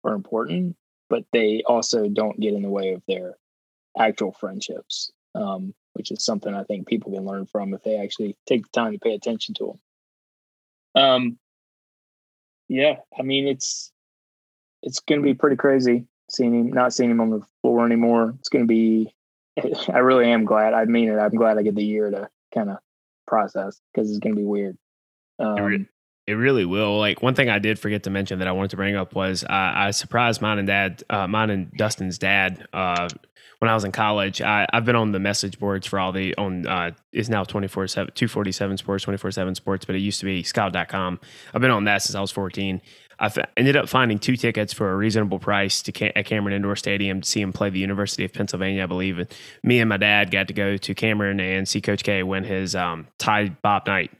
[0.04, 0.76] are important,
[1.10, 3.36] but they also don't get in the way of their
[3.98, 5.10] actual friendships.
[5.34, 8.70] Um, which is something I think people can learn from if they actually take the
[8.72, 9.78] time to pay attention to
[10.94, 11.02] them.
[11.02, 11.38] Um,
[12.68, 13.92] yeah, I mean it's
[14.82, 18.34] it's going to be pretty crazy seeing him, not seeing him on the floor anymore.
[18.38, 19.14] It's going to be.
[19.92, 20.74] I really am glad.
[20.74, 21.18] I mean it.
[21.18, 22.78] I'm glad I get the year to kind of
[23.26, 24.78] process because it's going to be weird.
[25.38, 25.88] Um,
[26.26, 26.98] it really will.
[26.98, 29.44] Like one thing I did forget to mention that I wanted to bring up was
[29.44, 33.08] uh, I surprised mine and dad, uh, mine and Dustin's dad, uh,
[33.60, 34.40] when I was in college.
[34.40, 37.86] I, have been on the message boards for all the on uh, is now 24
[37.86, 41.20] 7 247 sports 24 7 sports but it used to be scout.com
[41.54, 42.80] i've been on that since i was 14
[43.18, 46.76] i f- ended up finding two tickets for a reasonable price to at cameron indoor
[46.76, 49.28] stadium to see him play the university of pennsylvania i believe and
[49.62, 52.74] me and my dad got to go to cameron and see coach k win his
[52.74, 54.10] um, tie bob knight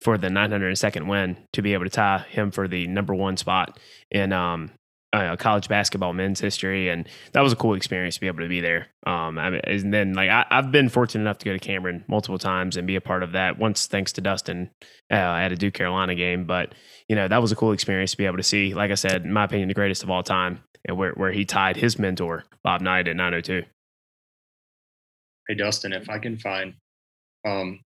[0.00, 3.78] for the 902nd win to be able to tie him for the number one spot
[4.10, 4.70] in um,
[5.12, 8.48] uh, college basketball men's history, and that was a cool experience to be able to
[8.48, 8.86] be there.
[9.06, 12.04] Um, I mean, and then like I, have been fortunate enough to go to Cameron
[12.06, 13.58] multiple times and be a part of that.
[13.58, 14.70] Once thanks to Dustin
[15.10, 16.74] uh, at a Duke Carolina game, but
[17.08, 18.72] you know that was a cool experience to be able to see.
[18.72, 21.44] Like I said, in my opinion, the greatest of all time, and where where he
[21.44, 23.64] tied his mentor Bob Knight at 902.
[25.48, 26.74] Hey Dustin, if I can find
[27.44, 27.80] um,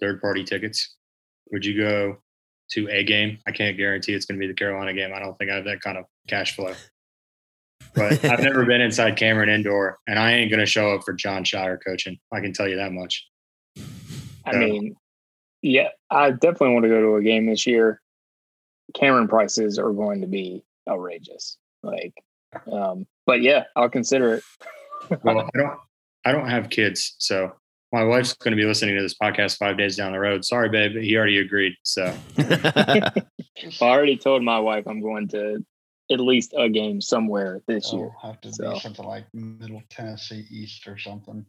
[0.00, 0.96] third party tickets,
[1.50, 2.18] would you go
[2.72, 3.38] to a game.
[3.46, 5.12] I can't guarantee it's going to be the Carolina game.
[5.14, 6.72] I don't think I have that kind of cash flow.
[7.94, 11.12] But I've never been inside Cameron Indoor, and I ain't going to show up for
[11.12, 12.18] Jon Scheyer coaching.
[12.32, 13.26] I can tell you that much.
[14.46, 14.94] I mean,
[15.62, 18.00] yeah, I definitely want to go to a game this year.
[18.94, 21.56] Cameron prices are going to be outrageous.
[21.82, 22.12] Like,
[22.70, 24.42] um, but yeah, I'll consider it.
[25.22, 25.78] well, I don't,
[26.26, 27.52] I don't have kids, so
[27.94, 30.44] my wife's going to be listening to this podcast five days down the road.
[30.44, 31.74] Sorry, babe, he already agreed.
[31.84, 33.12] So I
[33.80, 35.64] already told my wife I'm going to
[36.10, 38.10] at least a game somewhere this It'll year.
[38.20, 38.72] Have to so.
[38.72, 41.46] be something like Middle Tennessee East or something.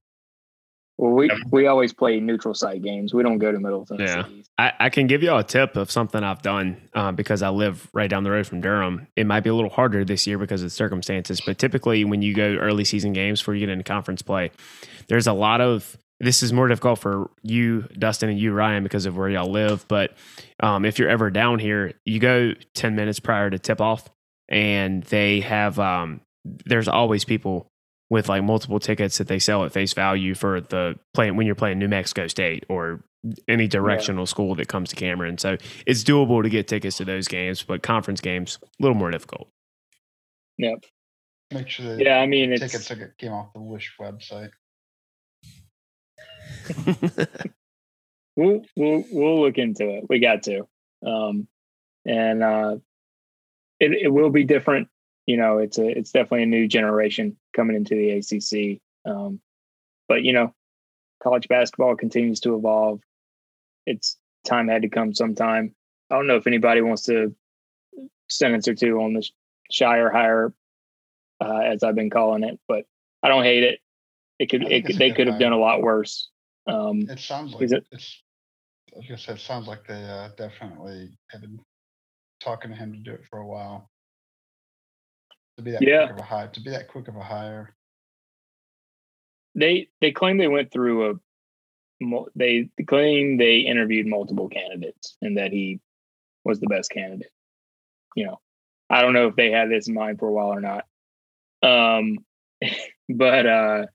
[0.97, 3.11] Well, we we always play neutral site games.
[3.11, 4.13] We don't go to Middle Tennessee.
[4.13, 7.49] Yeah, I, I can give you a tip of something I've done uh, because I
[7.49, 9.07] live right down the road from Durham.
[9.15, 12.21] It might be a little harder this year because of the circumstances, but typically when
[12.21, 14.51] you go early season games before you get into conference play,
[15.07, 19.05] there's a lot of this is more difficult for you, Dustin, and you, Ryan, because
[19.05, 19.85] of where y'all live.
[19.87, 20.13] But
[20.61, 24.09] um, if you're ever down here, you go 10 minutes prior to tip off,
[24.47, 27.67] and they have, um, there's always people
[28.09, 31.55] with like multiple tickets that they sell at face value for the playing when you're
[31.55, 33.03] playing New Mexico State or
[33.47, 34.27] any directional yeah.
[34.29, 35.37] school that comes to Cameron.
[35.37, 39.11] So it's doable to get tickets to those games, but conference games, a little more
[39.11, 39.49] difficult.
[40.59, 40.85] Yep.
[41.51, 44.51] Make sure yeah, I mean, tickets came off the Wish website.
[48.35, 50.05] we'll we'll we'll look into it.
[50.09, 50.67] We got to,
[51.05, 51.47] um,
[52.05, 52.77] and uh,
[53.79, 54.89] it it will be different.
[55.25, 58.81] You know, it's a it's definitely a new generation coming into the ACC.
[59.05, 59.39] Um,
[60.07, 60.53] but you know,
[61.21, 63.01] college basketball continues to evolve.
[63.85, 65.73] It's time had to come sometime.
[66.09, 67.35] I don't know if anybody wants to
[68.29, 69.27] sentence or two on the
[69.71, 70.53] Scheyer hire,
[71.41, 72.85] uh, as I've been calling it, but
[73.23, 73.79] I don't hate it.
[74.37, 76.29] It could, it could they could have done a lot worse.
[76.67, 78.21] Um, it sounds like it, it's.
[78.95, 81.59] Like I said, it sounds like they uh, definitely have been
[82.39, 83.89] talking to him to do it for a while.
[85.57, 86.05] to be that Yeah.
[86.05, 86.47] quick of a hire.
[86.47, 87.75] To be that quick of a hire.
[89.55, 91.13] they they claim they went through a
[92.35, 95.79] they claim they interviewed multiple candidates and that he
[96.43, 97.31] was the best candidate.
[98.15, 98.39] You know,
[98.89, 100.85] I don't know if they had this in mind for a while or not.
[101.63, 102.17] Um,
[103.09, 103.85] but uh,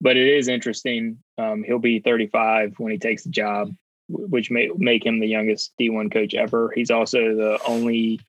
[0.00, 1.18] but it is interesting.
[1.38, 3.74] Um, he'll be 35 when he takes the job,
[4.08, 6.72] which may make him the youngest D1 coach ever.
[6.74, 8.20] He's also the only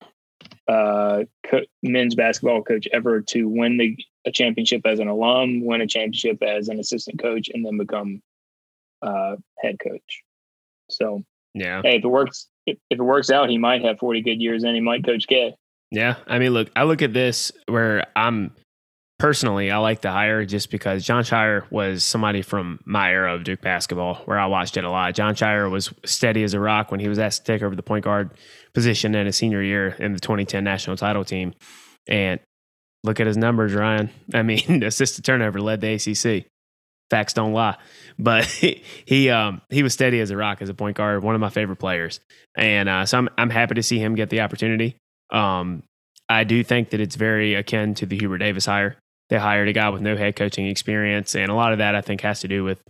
[0.68, 5.80] uh, co- men's basketball coach ever to win the a championship as an alum, win
[5.82, 8.22] a championship as an assistant coach, and then become
[9.01, 10.22] uh, head coach.
[10.89, 11.82] So Yeah.
[11.82, 14.63] hey, if it works, if, if it works out, he might have 40 good years
[14.63, 15.55] and he might coach K.
[15.91, 16.15] Yeah.
[16.28, 18.53] I mean, look, I look at this where I'm
[19.20, 23.43] personally, I like the hire just because John Scheyer was somebody from my era of
[23.43, 25.15] Duke basketball where I watched it a lot.
[25.15, 27.84] John Scheyer was steady as a rock when he was asked to take over the
[27.84, 28.32] point guard
[28.74, 31.53] position in his senior year in the 2010 national title team.
[32.07, 32.39] And
[33.03, 34.09] look at his numbers, Ryan.
[34.34, 36.45] I mean, assist to turnover led the ACC.
[37.09, 37.78] Facts don't lie,
[38.20, 41.36] but he, he um he was steady as a rock as a point guard, one
[41.36, 42.20] of my favorite players,
[42.57, 44.97] and uh, so I'm I'm happy to see him get the opportunity.
[45.32, 45.84] Um,
[46.28, 48.97] I do think that it's very akin to the Hubert Davis hire.
[49.30, 52.01] They hired a guy with no head coaching experience, and a lot of that I
[52.01, 52.82] think has to do with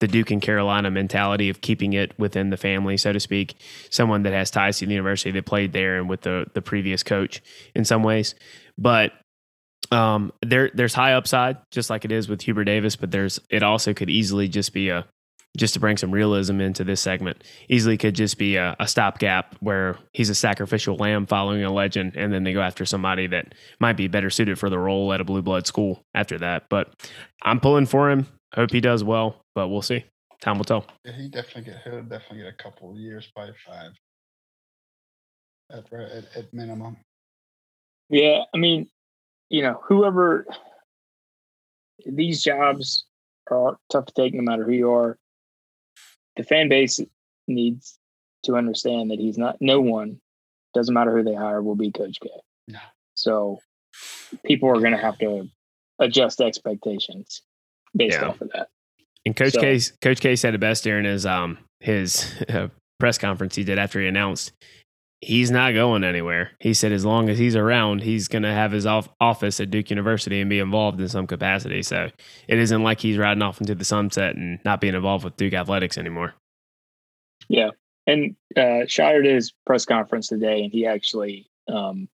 [0.00, 3.54] the Duke and Carolina mentality of keeping it within the family, so to speak.
[3.90, 7.02] Someone that has ties to the university that played there and with the the previous
[7.02, 7.42] coach
[7.74, 8.34] in some ways,
[8.78, 9.12] but
[9.90, 13.62] um, there there's high upside, just like it is with Hubert Davis, but there's it
[13.62, 15.06] also could easily just be a
[15.56, 19.54] just to bring some realism into this segment, easily could just be a, a stopgap
[19.60, 23.54] where he's a sacrificial lamb following a legend, and then they go after somebody that
[23.78, 26.64] might be better suited for the role at a blue blood school after that.
[26.70, 26.92] But
[27.42, 28.26] I'm pulling for him.
[28.54, 30.04] Hope he does well, but we'll see.
[30.40, 30.86] Time will tell.
[31.04, 33.92] Yeah, he definitely get he'll definitely get a couple of years, probably five.
[35.70, 36.96] At at, at minimum.
[38.08, 38.88] Yeah, I mean,
[39.48, 40.46] you know, whoever
[42.04, 43.04] these jobs
[43.50, 45.16] are tough to take no matter who you are.
[46.36, 47.00] The fan base
[47.48, 47.98] needs
[48.44, 50.20] to understand that he's not no one,
[50.74, 52.28] doesn't matter who they hire, will be Coach K.
[52.68, 52.78] No.
[53.14, 53.58] So
[54.44, 55.48] people are gonna have to
[55.98, 57.42] adjust expectations
[57.94, 58.28] based Yeah.
[58.28, 58.68] off of that.
[59.26, 62.68] And Coach So- K, Coach K said it best during his um his uh,
[62.98, 64.52] press conference he did after he announced
[65.22, 66.50] he's not going anywhere.
[66.58, 69.70] He said as long as he's around, he's going to have his off- office at
[69.70, 71.82] Duke University and be involved in some capacity.
[71.82, 72.10] So
[72.48, 75.54] it isn't like he's riding off into the sunset and not being involved with Duke
[75.54, 76.34] athletics anymore.
[77.48, 77.70] Yeah.
[78.06, 82.08] And uh, Scheyer did his press conference today, and he actually um,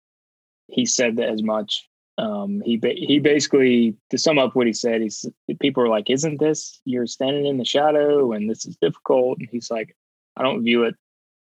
[0.66, 1.88] he said that as much.
[2.18, 5.24] Um, he ba- he basically to sum up what he said, he's
[5.60, 9.48] people are like, "Isn't this you're standing in the shadow and this is difficult?" And
[9.50, 9.96] he's like,
[10.36, 10.94] "I don't view it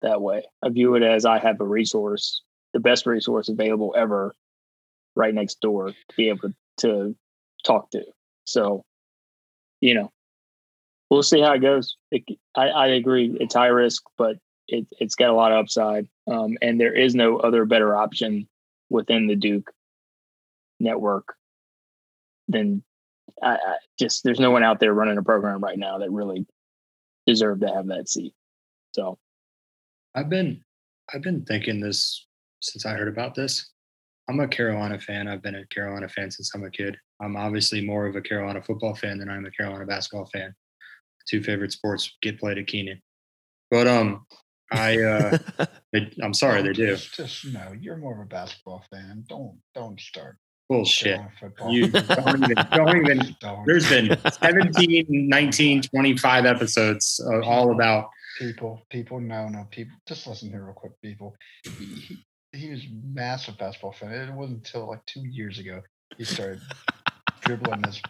[0.03, 0.43] that way.
[0.63, 2.43] I view it as I have a resource,
[2.73, 4.35] the best resource available ever,
[5.15, 7.17] right next door to be able to
[7.65, 8.05] talk to."
[8.45, 8.85] So,
[9.81, 10.13] you know,
[11.11, 11.97] we'll see how it goes.
[12.11, 12.25] It,
[12.57, 13.37] I, I agree.
[13.41, 14.37] It's high risk, but
[14.69, 16.09] it, it's got a lot of upside.
[16.31, 18.49] Um, and there is no other better option
[18.91, 19.71] within the Duke
[20.81, 21.35] network
[22.49, 22.83] than
[23.43, 26.47] I, I just there's no one out there running a program right now that really
[27.27, 28.35] deserve to have that seat.
[28.95, 29.19] So
[30.19, 30.61] I've been
[31.15, 32.27] I've been thinking this
[32.61, 33.71] since I heard about this.
[34.29, 35.29] I'm a Carolina fan.
[35.29, 36.97] I've been a Carolina fan since I'm a kid.
[37.23, 40.53] I'm obviously more of a Carolina football fan than I'm a Carolina basketball fan.
[41.31, 43.01] Two favorite sports get played at Kenan.
[43.71, 44.27] But um
[44.73, 45.39] I uh
[45.93, 46.97] they, I'm sorry they Don't.
[46.97, 49.25] Just, just no, you're more of a basketball fan.
[49.29, 50.37] Don't don't start.
[50.69, 51.21] Bullshit.
[51.71, 53.65] You don't even, don't even Don't.
[53.67, 60.27] there's been 17, 19, 25 episodes uh, all about people people no no people just
[60.27, 61.35] listen here real quick people
[61.65, 62.83] he, he, he was
[63.13, 65.83] massive basketball fan it wasn't until like two years ago
[66.17, 66.61] he started
[67.41, 68.01] dribbling this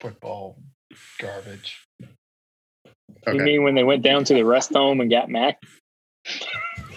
[0.00, 0.58] football
[1.20, 1.76] garbage
[3.26, 5.60] you mean when they went down to the rest home and got Mac?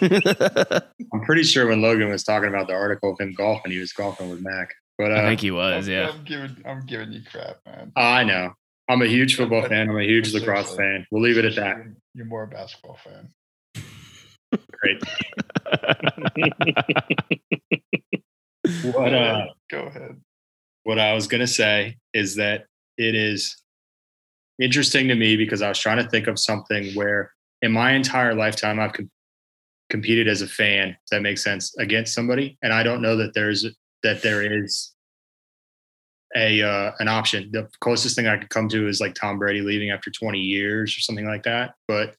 [0.00, 3.92] I'm pretty sure when Logan was talking about the article of him golfing, he was
[3.92, 4.68] golfing with Mac.
[4.98, 6.10] But uh, I think he was, I'm, yeah.
[6.10, 8.52] I'm giving i'm giving you crap man I know.
[8.88, 9.88] I'm a huge football fan.
[9.88, 11.06] I'm a huge lacrosse fan.
[11.10, 11.76] We'll leave it at that.
[11.76, 13.30] You're, you're more a basketball fan
[14.72, 15.02] Great.
[18.84, 20.16] What uh go ahead
[20.84, 22.66] what I was gonna say is that
[22.98, 23.56] it is
[24.60, 28.34] interesting to me because I was trying to think of something where in my entire
[28.34, 29.10] lifetime I've com-
[29.90, 33.34] competed as a fan, if that makes sense, against somebody, and I don't know that
[33.34, 33.66] there's
[34.02, 34.92] that there is
[36.36, 37.50] a uh, an option.
[37.52, 40.96] The closest thing I could come to is like Tom Brady leaving after 20 years
[40.96, 41.74] or something like that.
[41.88, 42.16] But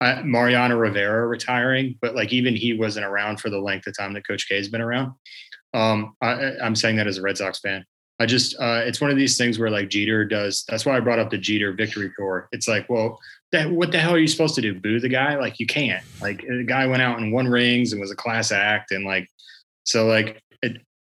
[0.00, 4.12] uh, Mariano Rivera retiring, but like even he wasn't around for the length of time
[4.14, 5.12] that Coach K has been around.
[5.74, 7.84] Um, I, I'm saying that as a Red Sox fan.
[8.18, 10.64] I just, uh, it's one of these things where like Jeter does.
[10.68, 12.48] That's why I brought up the Jeter victory tour.
[12.50, 13.18] It's like, well,
[13.52, 14.74] that what the hell are you supposed to do?
[14.74, 15.36] Boo the guy?
[15.36, 16.02] Like you can't.
[16.20, 19.28] Like the guy went out and won rings and was a class act, and like,
[19.84, 20.42] so like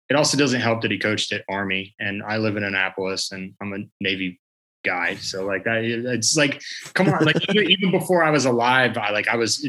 [0.09, 0.15] it.
[0.15, 3.73] Also doesn't help that he coached at Army, and I live in Annapolis, and I'm
[3.73, 4.39] a Navy
[4.83, 5.15] guy.
[5.15, 6.61] So like that, it's like,
[6.93, 9.67] come on, like even, even before I was alive, I like I was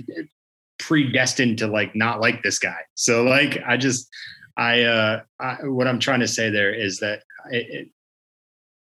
[0.78, 2.78] predestined to like not like this guy.
[2.94, 4.08] So like I just
[4.56, 7.88] I uh I, what I'm trying to say there is that it, it,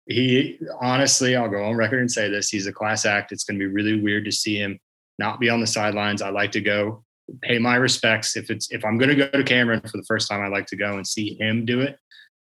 [0.08, 3.32] he honestly, I'll go on record and say this: he's a class act.
[3.32, 4.80] It's going to be really weird to see him
[5.20, 6.22] not be on the sidelines.
[6.22, 7.04] I like to go
[7.41, 8.36] pay my respects.
[8.36, 10.67] If it's if I'm going to go to Cameron for the first time, I like
[10.67, 11.97] to go and see him do it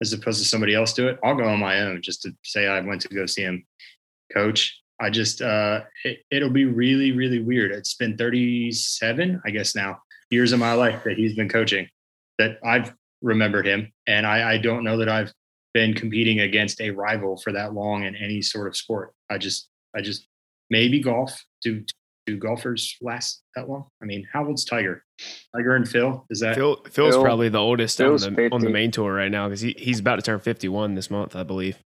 [0.02, 1.20] as opposed to somebody else do it.
[1.24, 3.66] I'll go on my own just to say I went to go see him
[4.34, 4.82] coach.
[5.00, 7.72] I just uh, it, it'll be really really weird.
[7.72, 10.00] It's been 37, I guess now
[10.30, 11.88] years of my life that he's been coaching
[12.40, 15.32] that I've remembered him, and I, I don't know that I've
[15.74, 19.14] been competing against a rival for that long in any sort of sport.
[19.30, 20.28] I just I just
[20.70, 21.44] maybe golf.
[21.62, 21.84] Do
[22.26, 23.86] do golfers last that long?
[24.02, 25.04] I mean, how old's Tiger?
[25.56, 26.78] Tiger and Phil is that Phil?
[26.90, 29.76] Phil's Phil- probably the oldest on the, on the main tour right now because he,
[29.78, 31.78] he's about to turn 51 this month, I believe.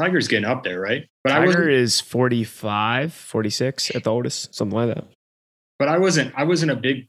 [0.00, 1.06] Tiger's getting up there, right?
[1.24, 1.70] But I Tiger wasn't.
[1.70, 5.04] is 45, 46 at the oldest, something like that.
[5.78, 6.32] But I wasn't.
[6.36, 7.08] I wasn't a big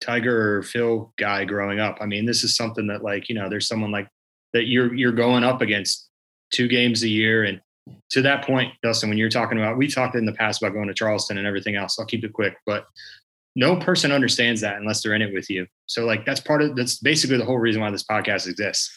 [0.00, 1.98] Tiger or Phil guy growing up.
[2.00, 4.08] I mean, this is something that like you know, there's someone like
[4.52, 6.08] that you're you're going up against
[6.52, 7.60] two games a year and
[8.10, 10.88] to that point, Dustin, when you're talking about, we talked in the past about going
[10.88, 11.98] to Charleston and everything else.
[11.98, 12.86] I'll keep it quick, but
[13.54, 15.66] no person understands that unless they're in it with you.
[15.86, 18.96] So, like, that's part of that's basically the whole reason why this podcast exists.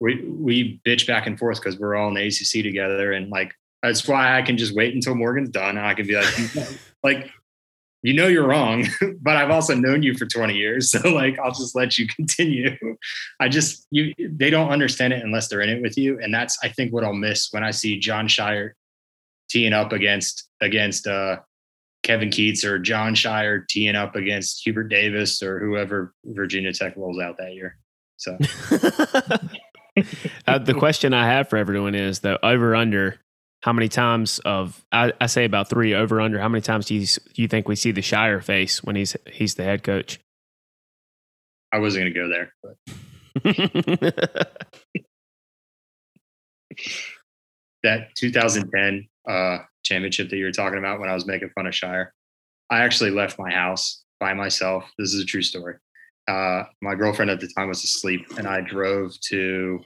[0.00, 3.54] We we bitch back and forth because we're all in the ACC together, and like
[3.82, 6.34] that's why I can just wait until Morgan's done, and I can be like,
[7.02, 7.30] like,
[8.04, 8.86] you know, you're wrong,
[9.22, 12.76] but I've also known you for 20 years, so like, I'll just let you continue.
[13.40, 16.58] I just you they don't understand it unless they're in it with you, and that's
[16.62, 18.72] I think what I'll miss when I see John Scheyer
[19.48, 21.38] teeing up against against uh,
[22.02, 27.18] Kevin Keatts or John Scheyer teeing up against Hubert Davis or whoever Virginia Tech rolls
[27.18, 27.78] out that year.
[28.16, 28.38] So
[30.46, 33.18] uh, the question I have for everyone is the over under.
[33.64, 36.38] How many times of I, I say about three over under?
[36.38, 39.16] How many times do you, do you think we see the Scheyer face when he's
[39.32, 40.20] he's the head coach?
[41.72, 42.76] I wasn't going to go there, but
[47.82, 51.72] that 2010 uh, championship that you were talking about when I was making fun of
[51.72, 52.08] Scheyer,
[52.68, 54.84] I actually left my house by myself.
[54.98, 55.76] This is a true story.
[56.28, 59.80] Uh, my girlfriend at the time was asleep, and I drove to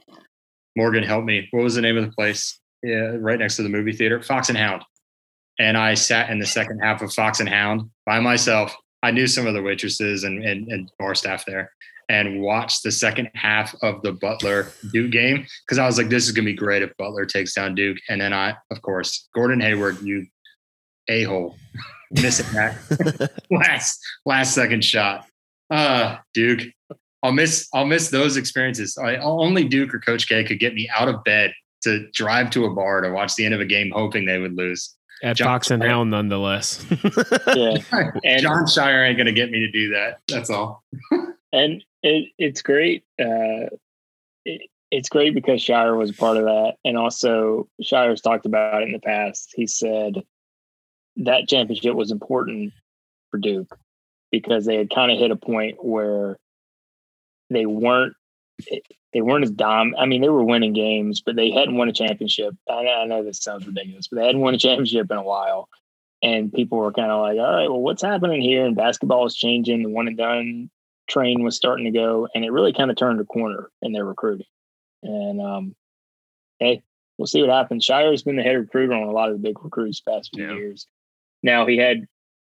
[0.74, 1.04] Morgan.
[1.04, 1.46] Help me.
[1.52, 2.58] What was the name of the place?
[2.82, 4.84] Yeah, right next to the movie theater, Fox and Hound.
[5.58, 8.74] And I sat in the second half of Fox and Hound by myself.
[9.02, 11.72] I knew some of the waitresses and, and, and bar staff there
[12.08, 16.26] and watched the second half of the Butler Duke game because I was like, this
[16.26, 17.98] is going to be great if Butler takes down Duke.
[18.08, 20.26] And then I, of course, Gordon Hayward, you
[21.08, 21.56] a hole,
[22.10, 25.26] missing that last last second shot.
[25.70, 26.62] Uh, Duke,
[27.22, 28.96] I'll miss I'll miss those experiences.
[28.96, 31.52] I, only Duke or Coach K could get me out of bed
[31.82, 34.56] to drive to a bar to watch the end of a game, hoping they would
[34.56, 34.94] lose.
[35.22, 35.88] At John Fox and Scheyer.
[35.88, 36.84] Hound, nonetheless.
[37.54, 37.78] Yeah.
[38.24, 40.20] And- John Scheyer ain't going to get me to do that.
[40.28, 40.84] That's all.
[41.52, 43.04] and it, it's great.
[43.20, 43.70] Uh,
[44.44, 48.82] it, it's great because Scheyer was a part of that, and also Scheyer's talked about
[48.82, 49.52] it in the past.
[49.54, 50.22] He said
[51.16, 52.72] that championship was important
[53.30, 53.76] for Duke
[54.30, 56.38] because they had kind of hit a point where
[57.50, 58.14] they weren't
[59.12, 59.94] they weren't as dom.
[59.98, 62.54] I mean, they were winning games, but they hadn't won a championship.
[62.68, 65.68] I, I know this sounds ridiculous, but they hadn't won a championship in a while.
[66.22, 68.66] And people were kind of like, all right, well, what's happening here?
[68.66, 69.82] And basketball is changing.
[69.82, 70.70] The one and done
[71.08, 74.04] train was starting to go, and it really kind of turned a corner in their
[74.04, 74.46] recruiting.
[75.02, 75.76] And um,
[76.58, 76.82] hey,
[77.16, 77.86] we'll see what happens.
[77.86, 80.54] Scheyer's been the head recruiter on a lot of the big recruits past few Yeah.
[80.54, 80.86] years.
[81.42, 82.06] Now he had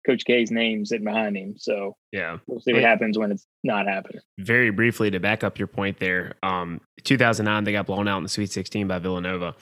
[0.06, 2.38] Coach K's name sitting behind him, so yeah.
[2.46, 4.20] we'll see what happens when it's not happening.
[4.38, 8.22] very briefly to back up your point there, um, 2009 they got blown out in
[8.22, 9.54] the Sweet 16 by Villanova.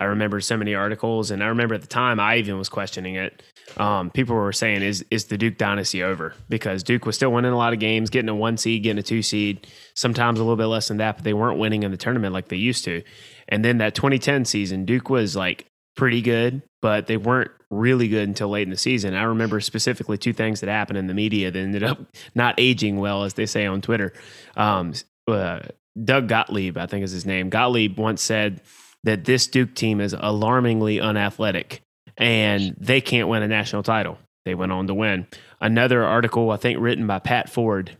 [0.00, 3.16] I remember so many articles, and I remember at the time I even was questioning
[3.16, 3.42] it.
[3.76, 7.52] Um, people were saying, "Is is the Duke dynasty over?" Because Duke was still winning
[7.52, 10.56] a lot of games, getting a one seed, getting a two seed, sometimes a little
[10.56, 13.02] bit less than that, but they weren't winning in the tournament like they used to.
[13.46, 18.28] And then that 2010 season, Duke was like pretty good, but they weren't really good
[18.28, 19.14] until late in the season.
[19.14, 22.00] I remember specifically two things that happened in the media that ended up
[22.34, 24.12] not aging well, as they say on Twitter.
[24.56, 24.94] Um,
[25.28, 25.60] uh,
[26.02, 27.50] Doug Gottlieb, I think is his name.
[27.50, 28.60] Gottlieb once said
[29.04, 31.82] that this Duke team is alarmingly unathletic
[32.16, 34.18] and they can't win a national title.
[34.44, 35.26] They went on to win.
[35.60, 37.96] Another article, I think, written by Pat Forde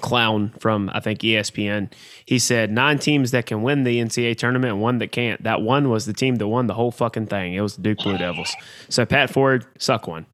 [0.00, 1.92] clown from I think ESPN.
[2.24, 5.42] He said nine teams that can win the NCAA tournament and one that can't.
[5.42, 7.54] That one was the team that won the whole fucking thing.
[7.54, 8.54] It was the Duke Blue Devils.
[8.88, 10.26] So Pat Forde, suck one.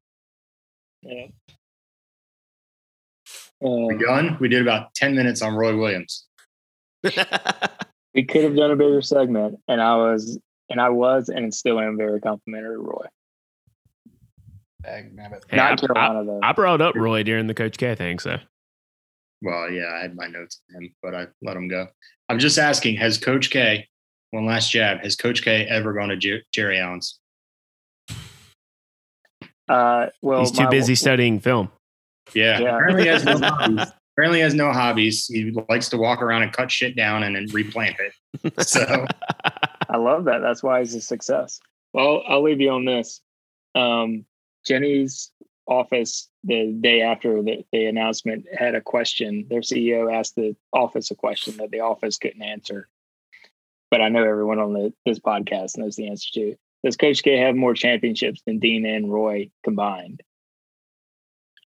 [1.01, 1.27] Yeah.
[3.61, 4.37] We Um, done?
[4.39, 6.25] We did about 10 minutes on Roy Williams.
[7.03, 10.39] we could have done a bigger segment, and I was,
[10.69, 13.05] and I was, and still am very complimentary, of Roy.
[14.85, 16.39] Hey, Not I- Carolina though.
[16.41, 18.37] I brought up Roy during the Coach K thing, so
[19.41, 21.87] Well, yeah, I had my notes on him, but I let him go.
[22.27, 23.87] I'm just asking, has Coach K,
[24.31, 27.19] one last jab, has Coach K ever gone to Jer- Jerry Allen's?
[29.69, 31.71] uh, well, he's too my- busy studying film.
[32.33, 32.59] Yeah.
[32.59, 32.75] Yeah.
[32.75, 33.87] Apparently has no hobbies.
[34.15, 35.25] Apparently he has no hobbies.
[35.27, 38.13] He likes to walk around and cut shit down and then replant it.
[38.67, 39.05] So
[39.89, 40.39] I love that.
[40.39, 41.59] That's why he's a success.
[41.93, 43.21] Well, I'll leave you on this.
[43.73, 44.25] Um,
[44.65, 45.31] Jenny's
[45.67, 49.45] office the day after the, the announcement had a question.
[49.49, 52.87] Their CEO asked the office a question that the office couldn't answer.
[53.91, 56.55] But I know everyone on the, this podcast knows the answer to.
[56.83, 60.23] Does Coach K have more championships than Dean and Roy combined?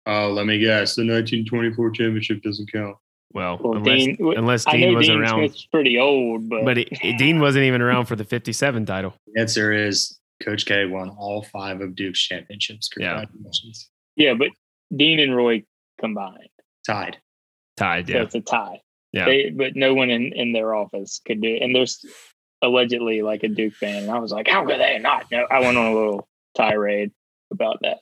[0.06, 0.94] oh, let me guess.
[0.94, 2.96] The 1924 championship doesn't count.
[3.32, 6.64] Well, Well, unless, Dean, unless I Dean know was Dean around, Smith's pretty old, but,
[6.64, 6.88] but it,
[7.18, 9.14] Dean wasn't even around for the '57 title.
[9.34, 12.88] The answer is Coach K won all five of Duke's championships.
[12.96, 13.24] Yeah.
[13.24, 13.90] Congratulations.
[14.16, 14.48] Yeah, but
[14.94, 15.64] Dean and Roy
[16.00, 16.48] combined.
[16.86, 17.18] Tied.
[17.76, 18.22] Tied, So yeah.
[18.22, 18.80] it's a tie.
[19.12, 19.26] Yeah.
[19.26, 21.62] They, but no one in, in their office could do it.
[21.62, 22.04] And there's
[22.62, 24.04] allegedly like a Duke fan.
[24.04, 25.46] And I was like, how could they not know?
[25.50, 27.12] I went on a little tirade
[27.52, 27.98] about that.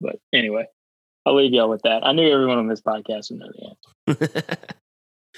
[0.00, 0.66] But anyway,
[1.26, 2.06] I'll leave y'all with that.
[2.06, 3.48] I knew everyone on this podcast would know
[4.06, 4.56] the answer.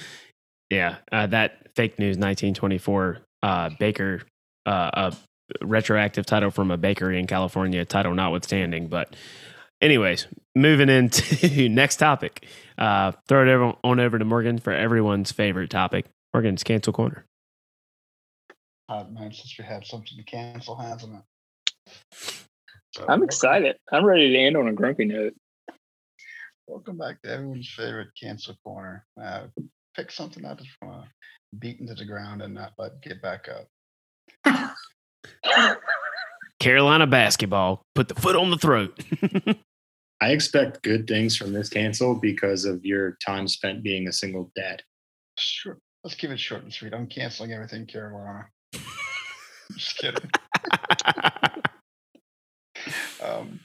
[0.71, 4.23] yeah, uh, that fake news 1924 uh, Baker,
[4.65, 5.17] uh, a
[5.65, 8.89] retroactive title from a bakery in California, title notwithstanding.
[8.89, 9.15] But,
[9.81, 12.47] anyways, moving into next topic.
[12.79, 16.07] Uh, throw it over, on over to Morgan for everyone's favorite topic.
[16.35, 17.25] Morgan's cancel corner.
[18.89, 21.23] Hot man, since we had something to cancel, hasn't it?
[22.93, 23.77] So, I'm welcome- excited.
[23.93, 25.35] I'm ready to end on a grumpy note.
[26.69, 29.07] Welcome back to everyone's favorite cancel corner.
[29.21, 29.45] Uh,
[29.95, 31.09] pick something I just want to
[31.59, 33.69] beat into the ground and not let get back up.
[36.61, 38.99] Carolina basketball put the foot on the throat.
[40.21, 44.51] I expect good things from this cancel because of your time spent being a single
[44.57, 44.83] dad.
[45.39, 45.79] Sure.
[46.03, 46.95] Let's keep it short and sweet.
[46.95, 48.47] I'm canceling everything Carolina.
[49.73, 50.31] Just kidding.
[53.23, 53.61] Um,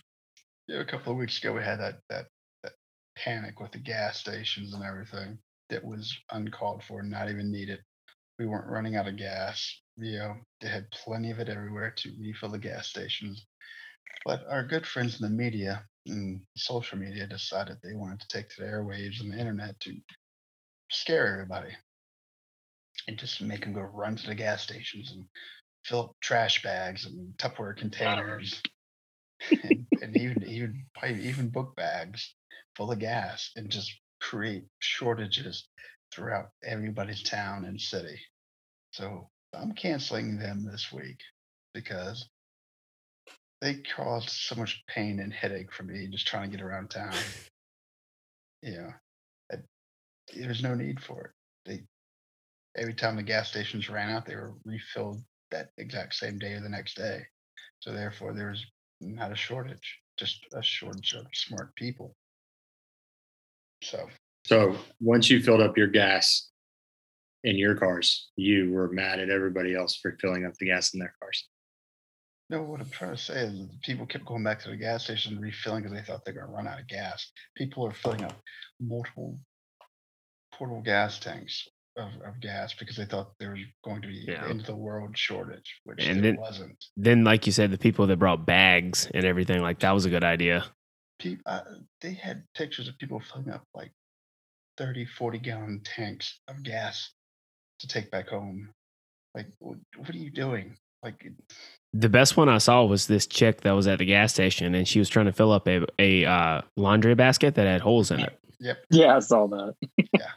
[0.68, 2.26] you know, a couple of weeks ago, we had that, that
[2.64, 2.74] that
[3.18, 5.38] panic with the gas stations and everything
[5.70, 7.80] that was uncalled for, not even needed.
[8.42, 9.82] We weren't running out of gas.
[9.98, 13.46] You know, they had plenty of it everywhere to refill the gas stations.
[14.26, 18.50] But our good friends in the media and social media decided they wanted to take
[18.50, 19.96] to the airwaves and the internet to
[20.90, 21.70] scare everybody
[23.08, 25.24] and just make them go run to the gas stations and
[25.86, 28.60] fill up trash bags and Tupperware containers
[29.64, 32.34] and, and even even even book bags
[32.76, 35.68] full of gas and just create shortages
[36.14, 38.20] throughout everybody's town and city.
[38.92, 41.20] So I'm canceling them this week
[41.74, 42.28] because
[43.62, 47.24] they caused so much pain and headache for me just trying to get around town.
[48.64, 48.94] You know,
[49.52, 49.58] I-
[50.36, 51.32] there's no need for it.
[51.66, 51.84] They
[52.78, 56.62] every time the gas stations ran out, they were refilled that exact same day or
[56.62, 57.24] the next day.
[57.80, 58.66] So therefore, there was
[59.02, 62.16] not a shortage, just a shortage of smart people.
[63.84, 64.08] So
[64.46, 66.50] So once you filled up your gas
[67.44, 71.00] in your cars, you were mad at everybody else for filling up the gas in
[71.00, 71.48] their cars.
[72.50, 75.06] no, what I'm trying to say is that people kept going back to the gas
[75.06, 77.32] station and refilling because they thought they were going to run out of gas.
[77.56, 78.34] People are filling up
[78.82, 79.40] multiple
[80.54, 84.46] portable gas tanks of, of gas because they thought there was going to be Yeah.
[84.50, 86.84] end of the world shortage, which And there then- wasn't.
[86.98, 90.10] then, like you said, the people that brought bags and everything, like that was a
[90.10, 90.66] good idea.
[91.20, 91.62] People, uh,
[92.02, 93.92] they had pictures of people filling up like
[94.78, 97.12] 30, 40 gallon tanks of gas
[97.80, 98.70] to take back home.
[99.36, 100.76] Like, what, what are you doing?
[101.04, 101.26] Like,
[101.94, 104.88] The best one I saw was this chick that was at the gas station and
[104.88, 108.20] she was trying to fill up a, a uh, laundry basket that had holes in
[108.20, 108.40] it.
[108.60, 108.84] yep.
[108.92, 109.74] Yeah, I saw that.
[109.98, 110.32] Yeah.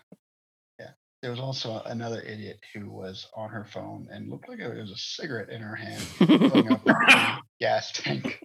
[0.79, 0.91] Yeah.
[1.21, 4.91] There was also another idiot who was on her phone and looked like there was
[4.91, 8.43] a cigarette in her hand, filling up a gas tank.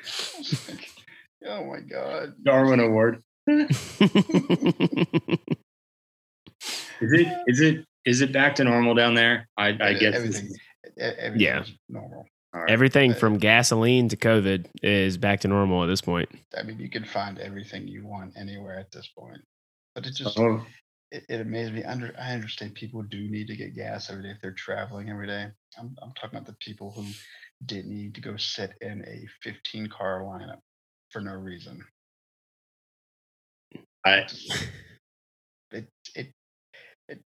[0.00, 0.88] I was like,
[1.46, 2.34] oh my god!
[2.44, 3.22] Darwin Award.
[7.00, 9.48] Is it is it is it back to normal down there?
[9.56, 10.50] I guess everything.
[10.98, 11.64] Everything Yeah.
[11.88, 12.26] normal.
[12.54, 12.70] all right.
[12.70, 16.28] Everything Uh, from gasoline to COVID is back to normal at this point.
[16.56, 19.40] I mean, you can find everything you want anywhere at this point.
[19.94, 20.64] but it just Oh,
[21.10, 21.82] it, it amazed me.
[21.84, 25.26] Under I understand people do need to get gas every day if they're traveling every
[25.26, 25.50] day.
[25.78, 27.04] I'm I'm talking about the people who
[27.66, 30.60] didn't need to go sit in a 15 car lineup
[31.10, 31.84] for no reason.
[34.08, 34.26] I
[35.70, 36.32] It it
[37.08, 37.20] it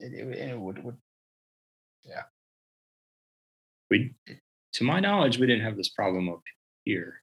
[0.00, 0.96] it, it, it would would
[3.90, 4.14] we,
[4.72, 6.40] to my knowledge, we didn't have this problem up
[6.84, 7.20] here.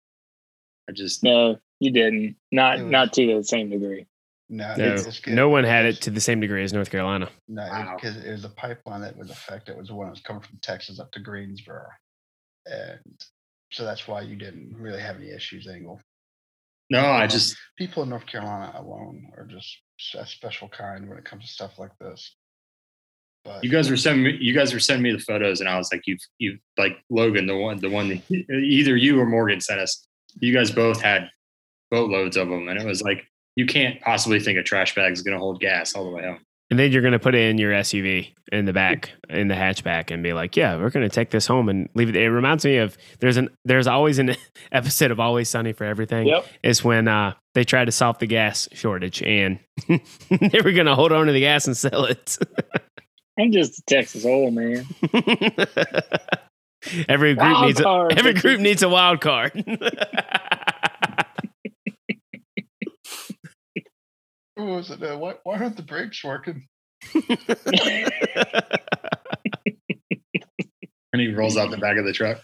[0.88, 2.36] I just No, you didn't.
[2.52, 4.06] Not was- not to the same degree.
[4.50, 7.28] no No, it's just no one had it to the same degree as North Carolina.
[7.48, 7.96] No, Wow.
[7.96, 9.72] because it was a pipeline that was affected.
[9.72, 11.88] It was the one that was coming from Texas up to Greensboro,
[12.68, 13.00] and
[13.72, 15.68] so that's why you didn't really have any issues.
[15.68, 16.00] Angle
[16.90, 19.78] no, I just people in North Carolina alone are just
[20.16, 22.36] a special kind when it comes to stuff like this.
[23.46, 25.78] But you guys were sending me you guys were sending me the photos and I
[25.78, 29.80] was like "You've—you like Logan the one the one that either you or Morgan sent
[29.80, 30.06] us
[30.40, 31.30] you guys both had
[31.90, 33.26] boatloads of them and it was like
[33.56, 36.24] you can't possibly think a trash bag is going to hold gas all the way
[36.24, 36.40] home.
[36.70, 39.56] And then you're going to put it in your SUV in the back, in the
[39.56, 42.30] hatchback, and be like, "Yeah, we're going to take this home and leave it." It
[42.30, 44.36] reminds me of there's an there's always an
[44.72, 46.28] episode of Always Sunny for Everything.
[46.28, 46.46] Yep.
[46.62, 50.96] Is when uh, they tried to solve the gas shortage and they were going to
[50.96, 52.38] hold on to the gas and sell it.
[53.40, 54.86] I'm just a Texas old man.
[57.08, 59.54] every group Wild needs a, every group needs a wild card.
[64.60, 65.02] What was it?
[65.04, 66.68] Uh, why, why aren't the brakes working?
[71.12, 72.40] And he rolls out the back of the truck.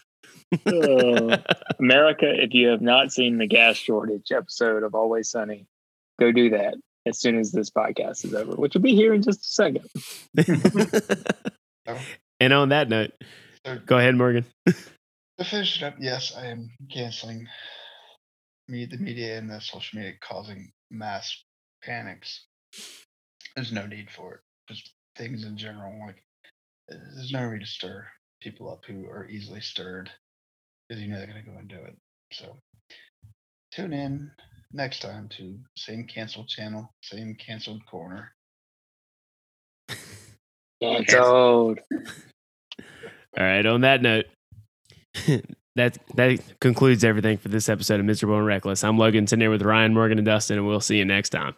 [0.66, 1.38] Uh,
[1.80, 5.68] America, if you have not seen the gas shortage episode of Always Sunny,
[6.20, 6.74] go do that
[7.06, 9.86] as soon as this podcast is over, which will be here in just a second.
[12.40, 13.12] and on that note,
[13.68, 14.46] So go ahead, Morgan.
[14.68, 14.74] to
[15.44, 17.48] finish it up, yes, I am canceling
[18.68, 21.44] me the media and the social media causing mass
[21.86, 22.46] panics.
[23.56, 24.40] There's no need for it.
[24.68, 26.24] Just things in general, like
[26.90, 28.06] there's no need to stir
[28.42, 30.10] people up who are easily stirred
[30.88, 31.96] because you know they're going to go and do it.
[32.32, 32.58] So
[33.72, 34.32] tune in
[34.72, 38.34] next time to same canceled channel, same canceled corner.
[40.82, 41.80] It's old.
[43.38, 43.66] All right.
[43.66, 44.26] On that note,
[45.76, 48.84] that that concludes everything for this episode of Miserable and Reckless.
[48.84, 51.56] I'm Logan sitting here with Ryan, Morgan, and Dustin, and we'll see you next time.